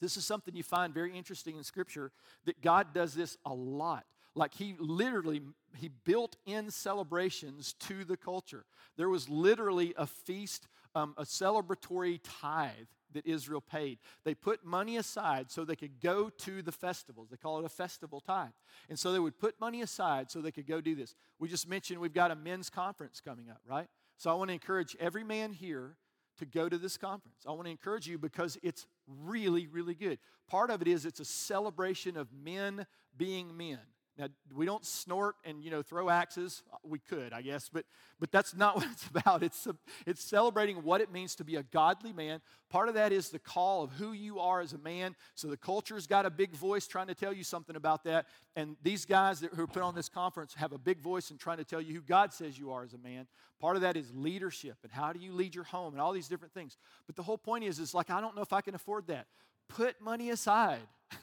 [0.00, 2.12] This is something you find very interesting in Scripture
[2.44, 4.04] that God does this a lot.
[4.34, 5.42] Like he literally
[5.76, 8.64] he built in celebrations to the culture.
[8.96, 13.98] There was literally a feast, um, a celebratory tithe that Israel paid.
[14.24, 17.28] They put money aside so they could go to the festivals.
[17.30, 18.50] They call it a festival tithe.
[18.88, 21.14] And so they would put money aside so they could go do this.
[21.38, 23.88] We just mentioned we've got a men's conference coming up, right?
[24.16, 25.96] So I want to encourage every man here
[26.38, 27.38] to go to this conference.
[27.46, 30.18] I want to encourage you because it's really, really good.
[30.48, 33.78] Part of it is it's a celebration of men being men.
[34.16, 36.62] Now, we don't snort and, you know, throw axes.
[36.72, 37.84] Uh, we could, I guess, but,
[38.20, 39.42] but that's not what it's about.
[39.42, 39.74] It's, a,
[40.06, 42.40] it's celebrating what it means to be a godly man.
[42.70, 45.16] Part of that is the call of who you are as a man.
[45.34, 48.26] So the culture's got a big voice trying to tell you something about that.
[48.54, 51.36] And these guys that, who are put on this conference have a big voice in
[51.36, 53.26] trying to tell you who God says you are as a man.
[53.60, 56.28] Part of that is leadership and how do you lead your home and all these
[56.28, 56.76] different things.
[57.06, 59.26] But the whole point is, is like, I don't know if I can afford that.
[59.68, 60.82] Put money aside.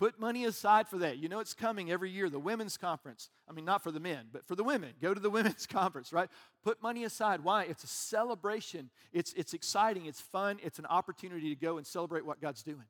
[0.00, 1.18] Put money aside for that.
[1.18, 3.28] You know it's coming every year, the women's conference.
[3.46, 4.94] I mean, not for the men, but for the women.
[4.98, 6.30] Go to the women's conference, right?
[6.64, 7.44] Put money aside.
[7.44, 7.64] Why?
[7.64, 8.88] It's a celebration.
[9.12, 10.06] It's, it's exciting.
[10.06, 10.58] It's fun.
[10.62, 12.86] It's an opportunity to go and celebrate what God's doing.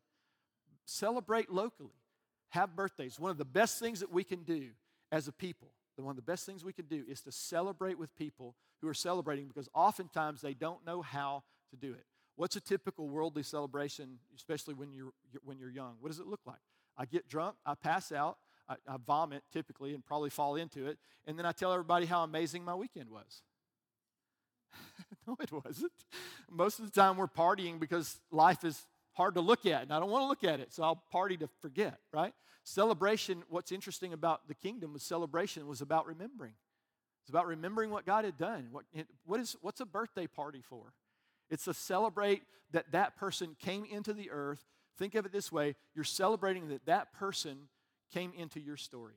[0.85, 1.99] Celebrate locally.
[2.51, 3.19] Have birthdays.
[3.19, 4.69] One of the best things that we can do
[5.11, 8.15] as a people, one of the best things we can do is to celebrate with
[8.17, 12.05] people who are celebrating because oftentimes they don't know how to do it.
[12.37, 15.11] What's a typical worldly celebration, especially when you're,
[15.43, 15.97] when you're young?
[16.01, 16.61] What does it look like?
[17.01, 18.37] I get drunk, I pass out,
[18.69, 22.23] I, I vomit typically and probably fall into it, and then I tell everybody how
[22.25, 23.41] amazing my weekend was.
[25.27, 25.93] no, it wasn't.
[26.51, 29.99] Most of the time we're partying because life is hard to look at, and I
[29.99, 32.35] don't want to look at it, so I'll party to forget, right?
[32.65, 36.53] Celebration, what's interesting about the kingdom was celebration was about remembering.
[37.23, 38.69] It's about remembering what God had done.
[38.73, 38.85] What,
[39.25, 40.93] what is, what's a birthday party for?
[41.49, 44.61] It's to celebrate that that person came into the earth
[45.01, 47.69] Think of it this way you're celebrating that that person
[48.13, 49.15] came into your story.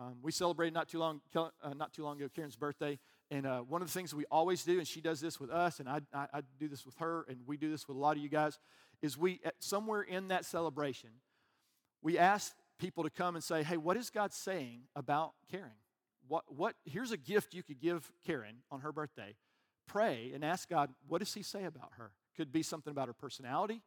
[0.00, 2.98] Um, we celebrated not too long, uh, not too long ago Karen's birthday,
[3.30, 5.78] and uh, one of the things we always do, and she does this with us,
[5.78, 8.16] and I, I, I, do this with her, and we do this with a lot
[8.16, 8.58] of you guys,
[9.00, 11.10] is we somewhere in that celebration,
[12.02, 15.70] we ask people to come and say, "Hey, what is God saying about Karen?
[16.26, 16.74] What, what?
[16.84, 19.36] Here's a gift you could give Karen on her birthday.
[19.86, 22.10] Pray and ask God, what does He say about her?
[22.36, 23.80] Could be something about her personality."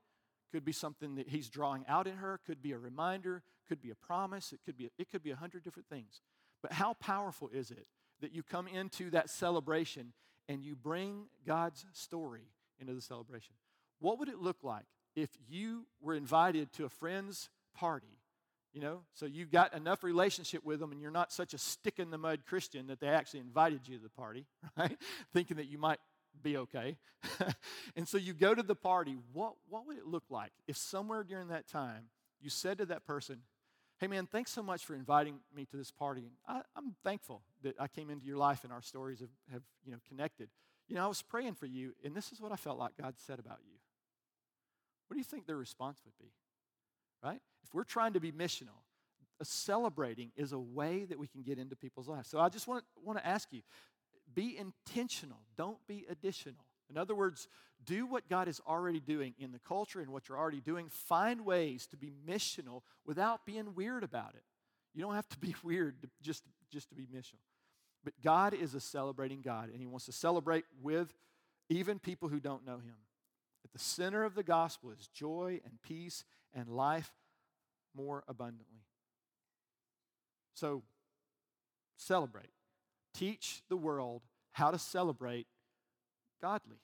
[0.52, 3.92] Could be something that he's drawing out in her could be a reminder could be
[3.92, 6.22] a promise it could be it could be a hundred different things.
[6.62, 7.88] But how powerful is it
[8.22, 10.14] that you come into that celebration
[10.50, 13.56] and you bring god's story into the celebration?
[14.00, 18.18] What would it look like if you were invited to a friend's party
[18.74, 19.00] you know?
[19.16, 22.18] So you've got enough relationship with them and you're not such a stick in the
[22.18, 24.46] mud christian that they actually invited you to the party
[24.78, 24.98] right?
[25.34, 26.00] Thinking that you might
[26.42, 26.98] be okay.
[27.96, 29.16] and so you go to the party.
[29.34, 32.06] What, what would it look like if somewhere during that time
[32.42, 33.42] you said to that person,
[34.00, 36.30] Hey man, thanks so much for inviting me to this party.
[36.48, 39.92] I, am thankful that I came into your life and our stories have, have you
[39.92, 40.50] know, connected.
[40.88, 43.16] You know, I was praying for you, and this is what I felt like God
[43.18, 43.74] said about you.
[45.08, 46.32] What do you think their response would be?
[47.24, 47.42] Right?
[47.64, 48.84] If we're trying to be missional,
[49.44, 52.30] celebrating is a way that we can get into people's lives.
[52.30, 53.62] So I just want, want to ask you
[54.38, 56.64] be intentional, don't be additional.
[56.92, 57.48] In other words,
[57.84, 60.90] do what God is already doing in the culture and what you're already doing.
[60.90, 64.44] Find ways to be missional without being weird about it.
[64.94, 67.42] You don't have to be weird to, just, just to be missional.
[68.04, 71.12] But God is a celebrating God, and He wants to celebrate with
[71.70, 72.96] even people who don't know Him.
[73.66, 76.24] At the center of the gospel is joy and peace
[76.54, 77.12] and life
[77.96, 78.86] more abundantly.
[80.54, 80.84] So,
[81.98, 82.52] celebrate
[83.18, 85.48] teach the world how to celebrate
[86.42, 86.78] godly.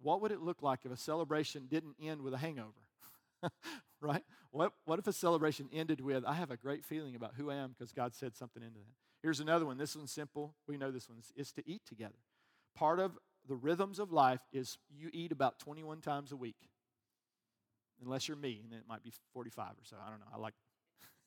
[0.00, 2.70] What would it look like if a celebration didn't end with a hangover?
[4.00, 4.22] right?
[4.50, 7.56] What, what if a celebration ended with, I have a great feeling about who I
[7.56, 8.94] am because God said something into that?
[9.22, 9.78] Here's another one.
[9.78, 10.54] This one's simple.
[10.66, 12.18] We know this one is to eat together.
[12.76, 16.68] Part of the rhythms of life is you eat about 21 times a week.
[18.00, 19.96] Unless you're me, and it might be 45 or so.
[20.04, 20.26] I don't know.
[20.32, 20.54] I like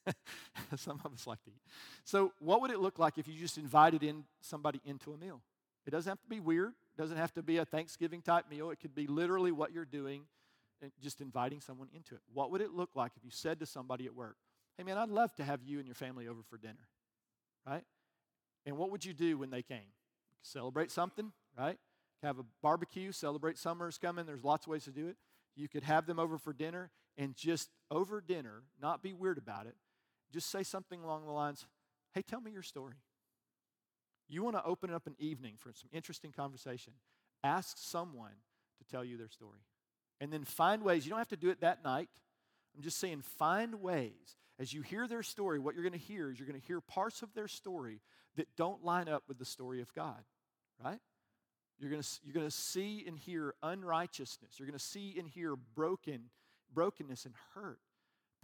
[0.77, 1.61] Some of us like to eat.
[2.03, 5.41] So, what would it look like if you just invited in somebody into a meal?
[5.85, 6.69] It doesn't have to be weird.
[6.69, 8.71] It doesn't have to be a Thanksgiving type meal.
[8.71, 10.23] It could be literally what you're doing
[11.01, 12.21] just inviting someone into it.
[12.33, 14.37] What would it look like if you said to somebody at work,
[14.77, 16.87] "Hey man, I'd love to have you and your family over for dinner."
[17.65, 17.85] Right?
[18.65, 19.93] And what would you do when they came?
[20.41, 21.79] Celebrate something, right?
[22.23, 24.25] Have a barbecue, celebrate summer's coming.
[24.25, 25.17] There's lots of ways to do it.
[25.55, 29.67] You could have them over for dinner and just over dinner, not be weird about
[29.67, 29.75] it,
[30.31, 31.65] just say something along the lines
[32.13, 32.95] Hey, tell me your story.
[34.27, 36.93] You want to open up an evening for some interesting conversation.
[37.43, 38.31] Ask someone
[38.77, 39.59] to tell you their story.
[40.19, 42.09] And then find ways, you don't have to do it that night.
[42.75, 44.37] I'm just saying, find ways.
[44.59, 46.79] As you hear their story, what you're going to hear is you're going to hear
[46.79, 48.01] parts of their story
[48.35, 50.23] that don't line up with the story of God,
[50.83, 50.99] right?
[51.79, 54.59] You're going to, you're going to see and hear unrighteousness.
[54.59, 56.29] You're going to see and hear broken,
[56.73, 57.79] brokenness and hurt,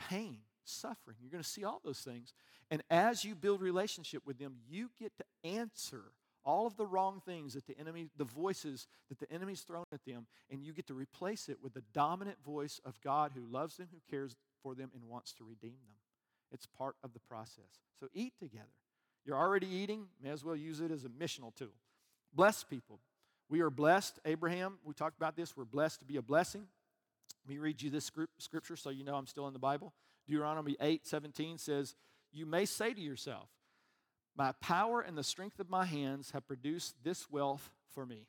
[0.10, 1.18] pain suffering.
[1.22, 2.34] You're going to see all those things.
[2.70, 6.04] And as you build relationship with them, you get to answer
[6.44, 10.06] all of the wrong things that the enemy, the voices that the enemy's thrown at
[10.06, 13.76] them, and you get to replace it with the dominant voice of God who loves
[13.78, 15.98] them, who cares for them, and wants to redeem them.
[16.52, 17.82] It's part of the process.
[18.00, 18.64] So eat together.
[19.26, 21.76] You're already eating, may as well use it as a missional tool.
[22.34, 23.00] Bless people.
[23.50, 24.20] We are blessed.
[24.24, 25.58] Abraham, we talked about this.
[25.58, 26.66] We're blessed to be a blessing.
[27.46, 28.10] Let me read you this
[28.40, 29.94] scripture so you know I'm still in the Bible.
[30.28, 31.96] Deuteronomy 8 17 says,
[32.32, 33.50] You may say to yourself,
[34.36, 38.28] My power and the strength of my hands have produced this wealth for me.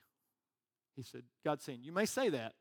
[0.96, 2.54] He said, God's saying, You may say that,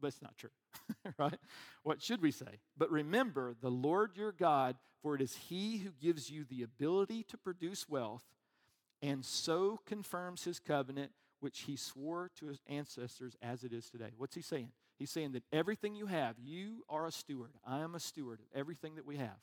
[0.00, 0.50] but it's not true,
[1.18, 1.38] right?
[1.82, 2.60] What should we say?
[2.76, 7.22] But remember the Lord your God, for it is He who gives you the ability
[7.24, 8.24] to produce wealth
[9.02, 14.10] and so confirms His covenant, which He swore to His ancestors as it is today.
[14.16, 14.70] What's He saying?
[14.98, 17.52] He's saying that everything you have, you are a steward.
[17.66, 19.38] I am a steward of everything that we have.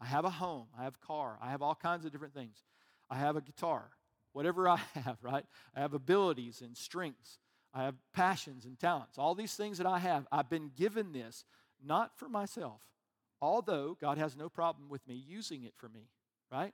[0.00, 2.64] I have a home, I have a car, I have all kinds of different things.
[3.08, 3.90] I have a guitar,
[4.32, 5.44] whatever I have, right?
[5.74, 7.38] I have abilities and strengths.
[7.72, 9.18] I have passions and talents.
[9.18, 11.44] All these things that I have, I've been given this
[11.84, 12.80] not for myself,
[13.40, 16.08] although God has no problem with me using it for me,
[16.50, 16.72] right?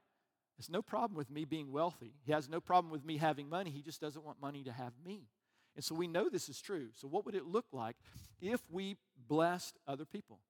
[0.56, 2.14] There's no problem with me being wealthy.
[2.24, 3.70] He has no problem with me having money.
[3.70, 5.28] He just doesn't want money to have me.
[5.74, 6.88] And so we know this is true.
[6.94, 7.96] So, what would it look like
[8.40, 8.96] if we
[9.28, 10.40] blessed other people?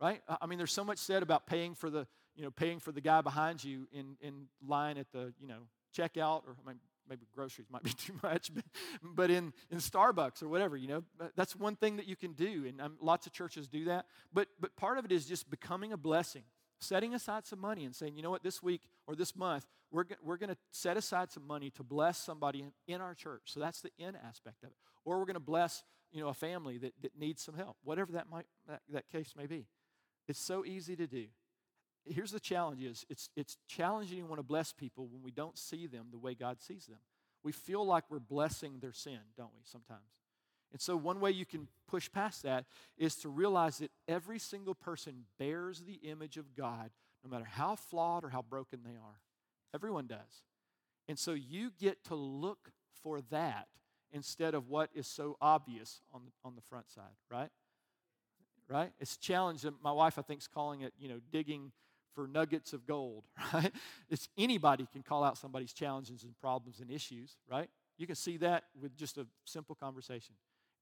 [0.00, 0.20] Right?
[0.40, 2.06] I mean, there's so much said about paying for the,
[2.36, 5.66] you know, paying for the guy behind you in, in line at the, you know,
[5.96, 8.64] checkout, or I mean, maybe groceries might be too much, but,
[9.02, 11.02] but in, in Starbucks or whatever, you know,
[11.34, 12.64] that's one thing that you can do.
[12.68, 14.06] And um, lots of churches do that.
[14.32, 16.44] But, but part of it is just becoming a blessing
[16.80, 20.04] setting aside some money and saying, you know what, this week or this month, we're,
[20.22, 23.42] we're going to set aside some money to bless somebody in, in our church.
[23.46, 24.76] So that's the in aspect of it.
[25.04, 28.12] Or we're going to bless, you know, a family that, that needs some help, whatever
[28.12, 29.66] that, might, that, that case may be.
[30.26, 31.26] It's so easy to do.
[32.04, 35.58] Here's the challenge is it's, it's challenging to want to bless people when we don't
[35.58, 36.98] see them the way God sees them.
[37.42, 40.02] We feel like we're blessing their sin, don't we, sometimes?
[40.72, 42.66] And so, one way you can push past that
[42.96, 46.90] is to realize that every single person bears the image of God,
[47.24, 49.20] no matter how flawed or how broken they are.
[49.74, 50.42] Everyone does.
[51.08, 52.70] And so, you get to look
[53.02, 53.68] for that
[54.12, 57.50] instead of what is so obvious on the, on the front side, right?
[58.68, 58.92] Right?
[59.00, 59.64] It's a challenge.
[59.82, 61.72] My wife, I think, is calling it, you know, digging
[62.14, 63.72] for nuggets of gold, right?
[64.10, 67.70] It's anybody can call out somebody's challenges and problems and issues, right?
[67.96, 70.34] You can see that with just a simple conversation.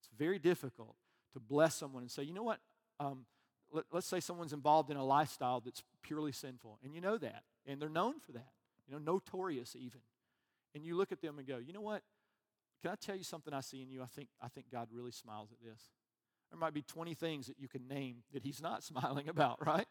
[0.09, 0.95] It's very difficult
[1.33, 2.59] to bless someone and say, you know what?
[2.99, 3.25] Um,
[3.71, 7.43] let, us say someone's involved in a lifestyle that's purely sinful, and you know that,
[7.65, 8.51] and they're known for that,
[8.87, 10.01] you know, notorious even.
[10.73, 12.01] And you look at them and go, you know what?
[12.81, 14.01] Can I tell you something I see in you?
[14.01, 15.81] I think, I think God really smiles at this.
[16.51, 19.87] There might be 20 things that you can name that He's not smiling about, right?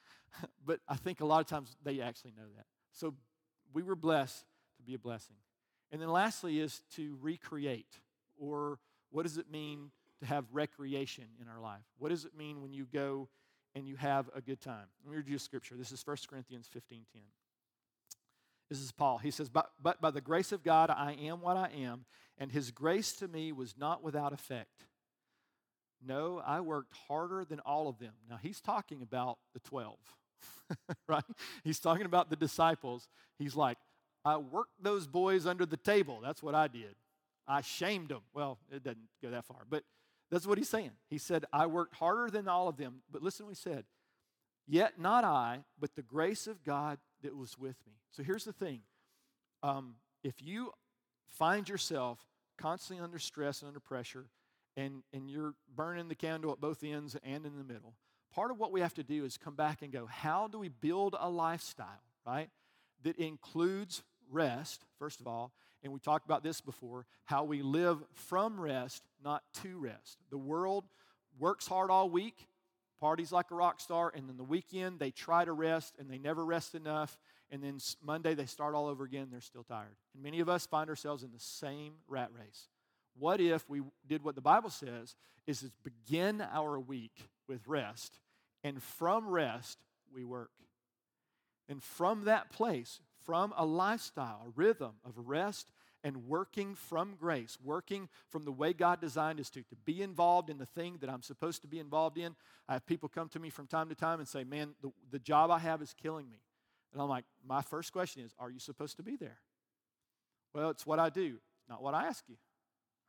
[0.66, 2.66] but I think a lot of times they actually know that.
[2.92, 3.14] So
[3.72, 4.44] we were blessed
[4.76, 5.36] to be a blessing.
[5.92, 8.00] And then lastly is to recreate
[8.36, 8.78] or
[9.16, 9.90] what does it mean
[10.20, 11.80] to have recreation in our life?
[11.98, 13.30] What does it mean when you go
[13.74, 14.84] and you have a good time?
[15.02, 15.74] Let me read you a scripture.
[15.74, 17.22] This is 1 Corinthians 15 10.
[18.68, 19.16] This is Paul.
[19.16, 22.04] He says, but, but by the grace of God, I am what I am,
[22.36, 24.84] and his grace to me was not without effect.
[26.06, 28.12] No, I worked harder than all of them.
[28.28, 29.96] Now, he's talking about the 12,
[31.08, 31.24] right?
[31.64, 33.08] He's talking about the disciples.
[33.38, 33.78] He's like,
[34.26, 36.20] I worked those boys under the table.
[36.22, 36.96] That's what I did.
[37.46, 38.22] I shamed them.
[38.34, 39.84] Well, it doesn't go that far, but
[40.30, 40.90] that's what he's saying.
[41.08, 43.02] He said, I worked harder than all of them.
[43.10, 43.84] But listen what he said.
[44.66, 47.94] Yet not I, but the grace of God that was with me.
[48.10, 48.80] So here's the thing.
[49.62, 49.94] Um,
[50.24, 50.72] if you
[51.38, 52.18] find yourself
[52.58, 54.26] constantly under stress and under pressure,
[54.76, 57.94] and, and you're burning the candle at both ends and in the middle,
[58.34, 60.68] part of what we have to do is come back and go, how do we
[60.68, 62.50] build a lifestyle, right,
[63.04, 65.52] that includes rest, first of all,
[65.86, 70.18] and we talked about this before how we live from rest, not to rest.
[70.30, 70.84] The world
[71.38, 72.48] works hard all week,
[73.00, 76.18] parties like a rock star, and then the weekend they try to rest and they
[76.18, 77.16] never rest enough.
[77.52, 79.96] And then Monday they start all over again, they're still tired.
[80.12, 82.68] And many of us find ourselves in the same rat race.
[83.16, 85.14] What if we did what the Bible says
[85.46, 88.18] is to begin our week with rest,
[88.64, 89.78] and from rest
[90.12, 90.50] we work.
[91.68, 95.68] And from that place, from a lifestyle, a rhythm of rest
[96.06, 100.48] and working from grace, working from the way God designed us to, to be involved
[100.48, 102.36] in the thing that I'm supposed to be involved in.
[102.68, 105.18] I have people come to me from time to time and say, Man, the, the
[105.18, 106.36] job I have is killing me.
[106.92, 109.38] And I'm like, My first question is, Are you supposed to be there?
[110.54, 111.38] Well, it's what I do,
[111.68, 112.36] not what I ask you,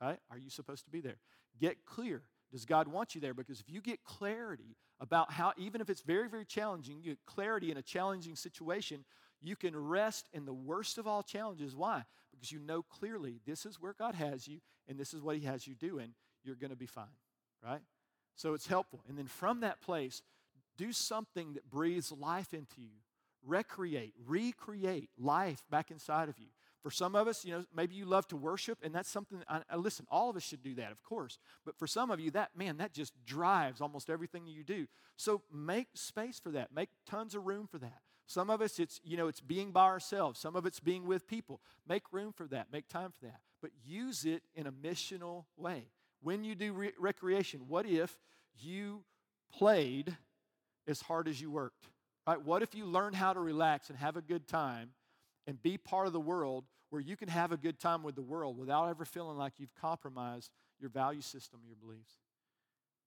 [0.02, 0.18] right?
[0.32, 1.18] Are you supposed to be there?
[1.62, 2.24] Get clear.
[2.52, 3.36] Does God want you there?
[3.36, 7.20] Because if you get clarity about how, even if it's very, very challenging, you get
[7.28, 9.06] clarity in a challenging situation,
[9.40, 11.76] you can rest in the worst of all challenges.
[11.76, 12.04] Why?
[12.38, 15.46] Because you know clearly this is where God has you and this is what He
[15.46, 16.14] has you doing.
[16.44, 17.06] You're going to be fine,
[17.64, 17.82] right?
[18.36, 19.02] So it's helpful.
[19.10, 20.22] And then from that place,
[20.78, 23.02] Do something that breathes life into you.
[23.46, 26.48] Recreate, recreate life back inside of you.
[26.84, 29.62] For some of us, you know, maybe you love to worship, and that's something, I,
[29.70, 31.40] I, listen, all of us should do that, of course.
[31.66, 34.88] But for some of you, that, man, that just drives almost everything you do.
[35.18, 36.72] So make space for that.
[36.74, 38.02] Make tons of room for that.
[38.28, 40.38] Some of us, it's, you know, it's being by ourselves.
[40.38, 41.62] Some of it's being with people.
[41.88, 42.68] Make room for that.
[42.72, 43.40] Make time for that.
[43.62, 45.86] But use it in a missional way.
[46.22, 48.18] When you do re- recreation, what if
[48.60, 49.04] you
[49.52, 50.16] played
[50.88, 51.86] as hard as you worked?
[52.28, 52.42] Right?
[52.44, 54.90] What if you learn how to relax and have a good time
[55.48, 58.22] and be part of the world where you can have a good time with the
[58.22, 60.52] world without ever feeling like you've compromised
[60.82, 62.16] your value system, your beliefs?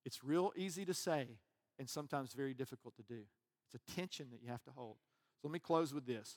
[0.07, 1.27] It's real easy to say
[1.79, 3.21] and sometimes very difficult to do.
[3.67, 4.97] It's a tension that you have to hold.
[5.41, 6.37] So let me close with this.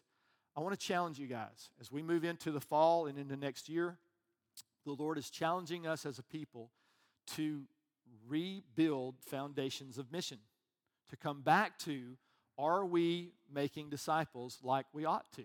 [0.56, 3.68] I want to challenge you guys as we move into the fall and into next
[3.68, 3.98] year.
[4.86, 6.70] The Lord is challenging us as a people
[7.36, 7.64] to
[8.28, 10.38] rebuild foundations of mission,
[11.10, 12.18] to come back to
[12.58, 15.44] are we making disciples like we ought to?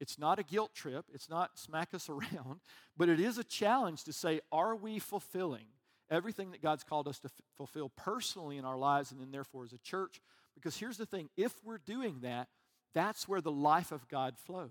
[0.00, 2.60] It's not a guilt trip, it's not smack us around,
[2.96, 5.66] but it is a challenge to say, are we fulfilling
[6.10, 9.64] everything that God's called us to f- fulfill personally in our lives and then therefore
[9.64, 10.20] as a church?
[10.54, 12.48] Because here's the thing if we're doing that,
[12.94, 14.70] that's where the life of God flows.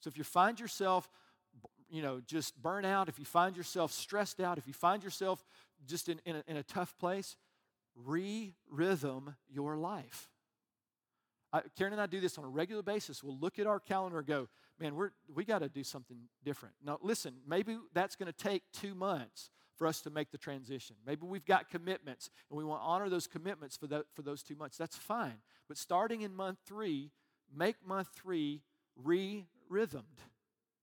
[0.00, 1.08] So if you find yourself,
[1.90, 5.44] you know, just burn out, if you find yourself stressed out, if you find yourself
[5.86, 7.36] just in, in, a, in a tough place,
[7.94, 10.28] re rhythm your life.
[11.52, 13.22] I, Karen and I do this on a regular basis.
[13.22, 14.48] We'll look at our calendar and go,
[14.78, 16.74] man, we're, we got to do something different.
[16.84, 20.96] Now, listen, maybe that's going to take two months for us to make the transition.
[21.06, 24.42] Maybe we've got commitments and we want to honor those commitments for, the, for those
[24.42, 24.76] two months.
[24.76, 25.40] That's fine.
[25.68, 27.12] But starting in month three,
[27.54, 28.62] make my three
[28.96, 30.04] re rhythmed.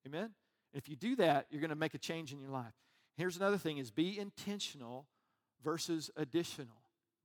[0.05, 0.31] Amen?
[0.75, 2.73] if you do that, you're going to make a change in your life.
[3.15, 5.07] Here's another thing is be intentional
[5.63, 6.75] versus additional.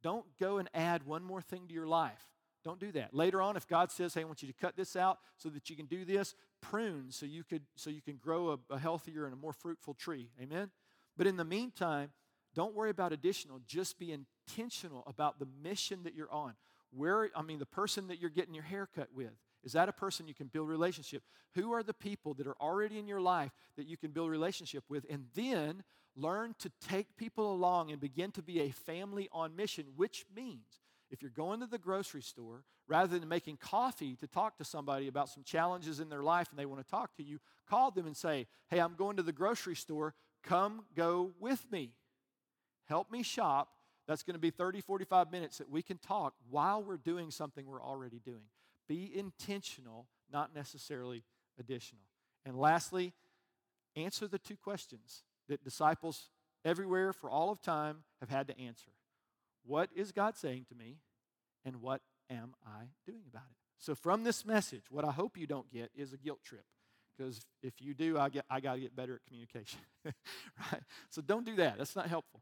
[0.03, 2.25] Don't go and add one more thing to your life.
[2.63, 3.13] Don't do that.
[3.13, 5.69] Later on, if God says, "Hey, I want you to cut this out so that
[5.69, 9.25] you can do this," prune so you could so you can grow a, a healthier
[9.25, 10.31] and a more fruitful tree.
[10.41, 10.71] Amen.
[11.17, 12.13] But in the meantime,
[12.55, 13.61] don't worry about additional.
[13.67, 16.55] Just be intentional about the mission that you're on.
[16.93, 19.33] Where I mean, the person that you're getting your haircut with
[19.63, 21.23] is that a person you can build relationship?
[21.55, 24.85] Who are the people that are already in your life that you can build relationship
[24.89, 25.05] with?
[25.11, 25.83] And then
[26.17, 30.81] learn to take people along and begin to be a family on mission, which means
[31.11, 35.09] if you're going to the grocery store, rather than making coffee to talk to somebody
[35.09, 37.39] about some challenges in their life and they want to talk to you,
[37.69, 40.15] call them and say, Hey, I'm going to the grocery store.
[40.43, 41.93] Come go with me.
[42.87, 43.69] Help me shop.
[44.11, 47.65] That's going to be 30, 45 minutes that we can talk while we're doing something
[47.65, 48.43] we're already doing.
[48.89, 51.23] Be intentional, not necessarily
[51.61, 52.03] additional.
[52.45, 53.13] And lastly,
[53.95, 56.29] answer the two questions that disciples
[56.65, 58.91] everywhere for all of time have had to answer
[59.65, 60.97] What is God saying to me?
[61.65, 63.57] And what am I doing about it?
[63.79, 66.65] So, from this message, what I hope you don't get is a guilt trip.
[67.17, 69.79] Because if you do, I, I got to get better at communication.
[70.05, 70.83] right?
[71.11, 71.79] So, don't do that.
[71.79, 72.41] That's not helpful.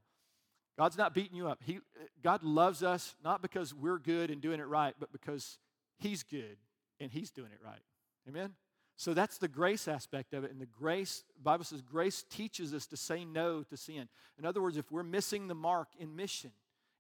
[0.79, 1.59] God's not beating you up.
[1.65, 1.81] He,
[2.23, 5.59] God loves us not because we're good and doing it right, but because
[5.99, 6.57] He's good
[7.01, 7.81] and He's doing it right.
[8.29, 8.53] Amen?
[8.97, 10.53] So that's the grace aspect of it.
[10.53, 14.09] And the grace, the Bible says grace teaches us to say no to sin.
[14.39, 16.53] In other words, if we're missing the mark in mission,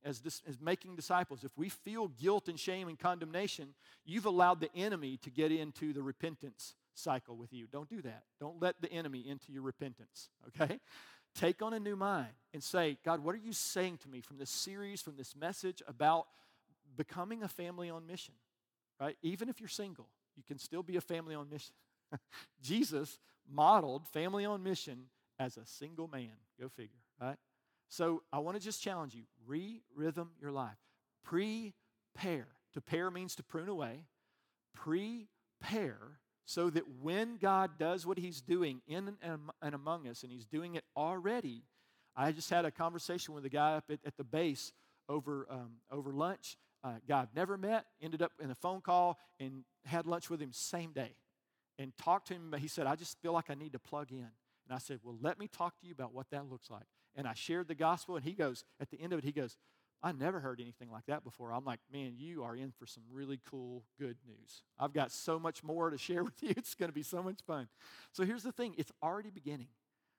[0.04, 3.74] as, dis, as making disciples, if we feel guilt and shame and condemnation,
[4.04, 7.66] you've allowed the enemy to get into the repentance cycle with you.
[7.70, 8.22] Don't do that.
[8.40, 10.80] Don't let the enemy into your repentance, okay?
[11.34, 14.38] Take on a new mind and say, God, what are you saying to me from
[14.38, 16.26] this series, from this message about
[16.96, 18.34] becoming a family on mission?
[19.00, 19.16] right?
[19.22, 21.74] Even if you're single, you can still be a family on mission.
[22.62, 23.18] Jesus
[23.50, 25.04] modeled family on mission
[25.38, 26.32] as a single man.
[26.60, 27.36] Go figure, right?
[27.88, 30.76] So I want to just challenge you re rhythm your life.
[31.24, 32.48] Prepare.
[32.74, 34.04] To pair means to prune away.
[34.74, 35.26] Prepare
[36.48, 40.76] so that when God does what He's doing in and among us, and He's doing
[40.76, 41.62] it already,
[42.16, 44.72] I just had a conversation with a guy up at, at the base
[45.10, 49.18] over, um, over lunch, uh, guy I've never met, ended up in a phone call
[49.38, 51.16] and had lunch with him same day
[51.78, 52.50] and talked to him.
[52.50, 54.16] But he said, I just feel like I need to plug in.
[54.16, 56.86] And I said, Well, let me talk to you about what that looks like.
[57.14, 59.58] And I shared the gospel, and he goes, at the end of it, he goes,
[60.02, 61.52] I never heard anything like that before.
[61.52, 64.62] I'm like, man, you are in for some really cool, good news.
[64.78, 66.54] I've got so much more to share with you.
[66.56, 67.68] It's going to be so much fun.
[68.12, 69.68] So here's the thing it's already beginning.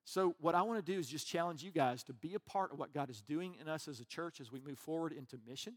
[0.06, 2.74] So, what I want to do is just challenge you guys to be a part
[2.74, 5.38] of what God is doing in us as a church as we move forward into
[5.48, 5.76] mission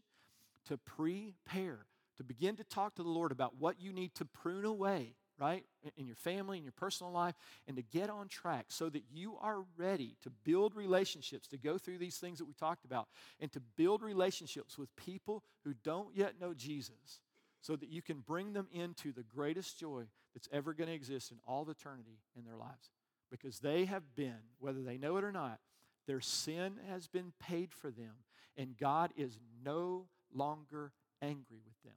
[0.65, 1.85] to prepare,
[2.17, 5.65] to begin to talk to the Lord about what you need to prune away right?
[5.97, 7.35] In your family, in your personal life,
[7.67, 11.77] and to get on track so that you are ready to build relationships, to go
[11.77, 13.07] through these things that we talked about,
[13.39, 17.21] and to build relationships with people who don't yet know Jesus
[17.61, 20.03] so that you can bring them into the greatest joy
[20.33, 22.91] that's ever going to exist in all eternity in their lives.
[23.31, 25.59] Because they have been, whether they know it or not,
[26.05, 28.13] their sin has been paid for them,
[28.57, 31.93] and God is no longer angry with them.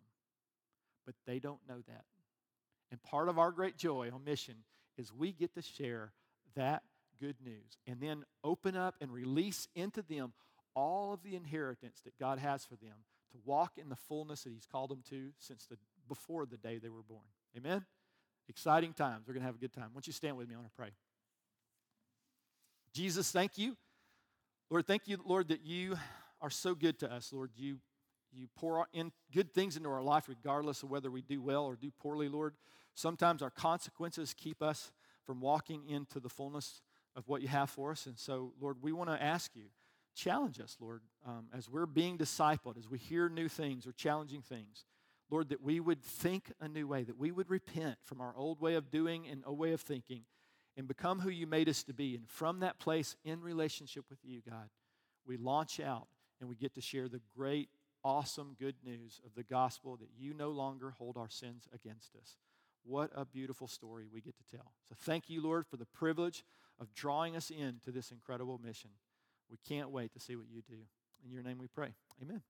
[1.05, 2.05] But they don't know that.
[2.91, 4.55] And part of our great joy on mission
[4.97, 6.13] is we get to share
[6.55, 6.83] that
[7.21, 10.33] good news and then open up and release into them
[10.75, 12.95] all of the inheritance that God has for them
[13.33, 15.77] to walk in the fullness that He's called them to since the,
[16.09, 17.25] before the day they were born.
[17.57, 17.85] Amen?
[18.49, 19.25] Exciting times.
[19.27, 19.91] We're going to have a good time.
[19.93, 20.55] Won't you stand with me?
[20.55, 20.91] I want to pray.
[22.95, 23.77] Jesus, thank you.
[24.71, 25.97] Lord, thank you, Lord, that you
[26.41, 27.51] are so good to us, Lord.
[27.57, 27.79] You,
[28.37, 31.77] you pour in good things into our life regardless of whether we do well or
[31.77, 32.55] do poorly, Lord.
[32.95, 34.93] Sometimes our consequences keep us
[35.25, 36.83] from walking into the fullness
[37.15, 38.07] of what you have for us.
[38.07, 39.65] And so, Lord, we want to ask you,
[40.15, 44.43] challenge us, Lord, um, as we're being discipled, as we hear new things or challenging
[44.43, 44.85] things.
[45.29, 48.61] Lord, that we would think a new way, that we would repent from our old
[48.61, 50.23] way of doing and old way of thinking
[50.77, 52.15] and become who you made us to be.
[52.15, 54.69] And from that place in relationship with you, God,
[55.27, 56.07] we launch out
[56.41, 57.69] and we get to share the great,
[58.07, 62.37] awesome good news of the gospel that you no longer hold our sins against us.
[62.85, 64.71] What a beautiful story we get to tell.
[64.89, 66.45] So thank you, Lord, for the privilege
[66.79, 68.91] of drawing us into this incredible mission.
[69.51, 70.77] We can't wait to see what you do.
[71.25, 71.89] In your name we pray.
[72.23, 72.43] Amen.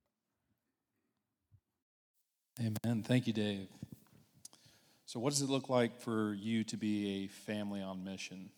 [2.61, 3.02] Amen.
[3.02, 3.68] Thank you, Dave.
[5.07, 8.50] So, what does it look like for you to be a family on mission?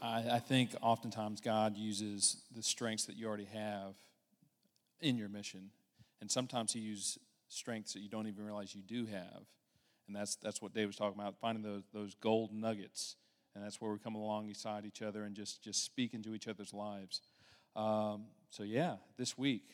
[0.00, 3.94] I, I think oftentimes God uses the strengths that you already have
[5.02, 5.70] in your mission,
[6.20, 9.42] and sometimes He uses strengths that you don't even realize you do have.
[10.06, 13.16] And that's, that's what Dave was talking about, finding those, those gold nuggets.
[13.54, 16.72] And that's where we come alongside each other and just, just speak into each other's
[16.72, 17.20] lives.
[17.76, 19.64] Um, so, yeah, this week,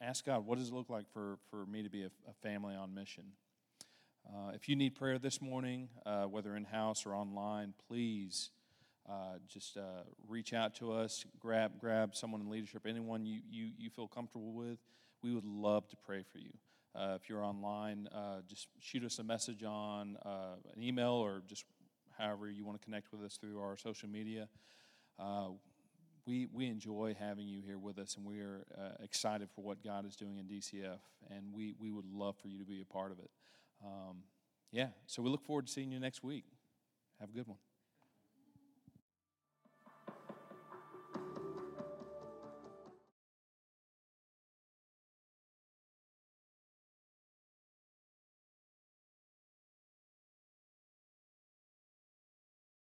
[0.00, 2.74] ask God, what does it look like for, for me to be a, a family
[2.74, 3.24] on mission?
[4.26, 8.50] Uh, if you need prayer this morning, uh, whether in house or online, please
[9.08, 11.24] uh, just uh, reach out to us.
[11.38, 14.78] Grab grab someone in leadership, anyone you, you, you feel comfortable with.
[15.22, 16.50] We would love to pray for you.
[16.94, 21.64] Uh, if you're online, uh, just shoot us a message on an email or just
[22.16, 24.48] however you want to connect with us through our social media
[26.26, 29.82] we, we enjoy having you here with us, and we are uh, excited for what
[29.82, 30.98] God is doing in DCF,
[31.30, 33.30] and we, we would love for you to be a part of it.
[33.84, 34.18] Um,
[34.72, 36.44] yeah, so we look forward to seeing you next week.
[37.20, 37.58] Have a good one.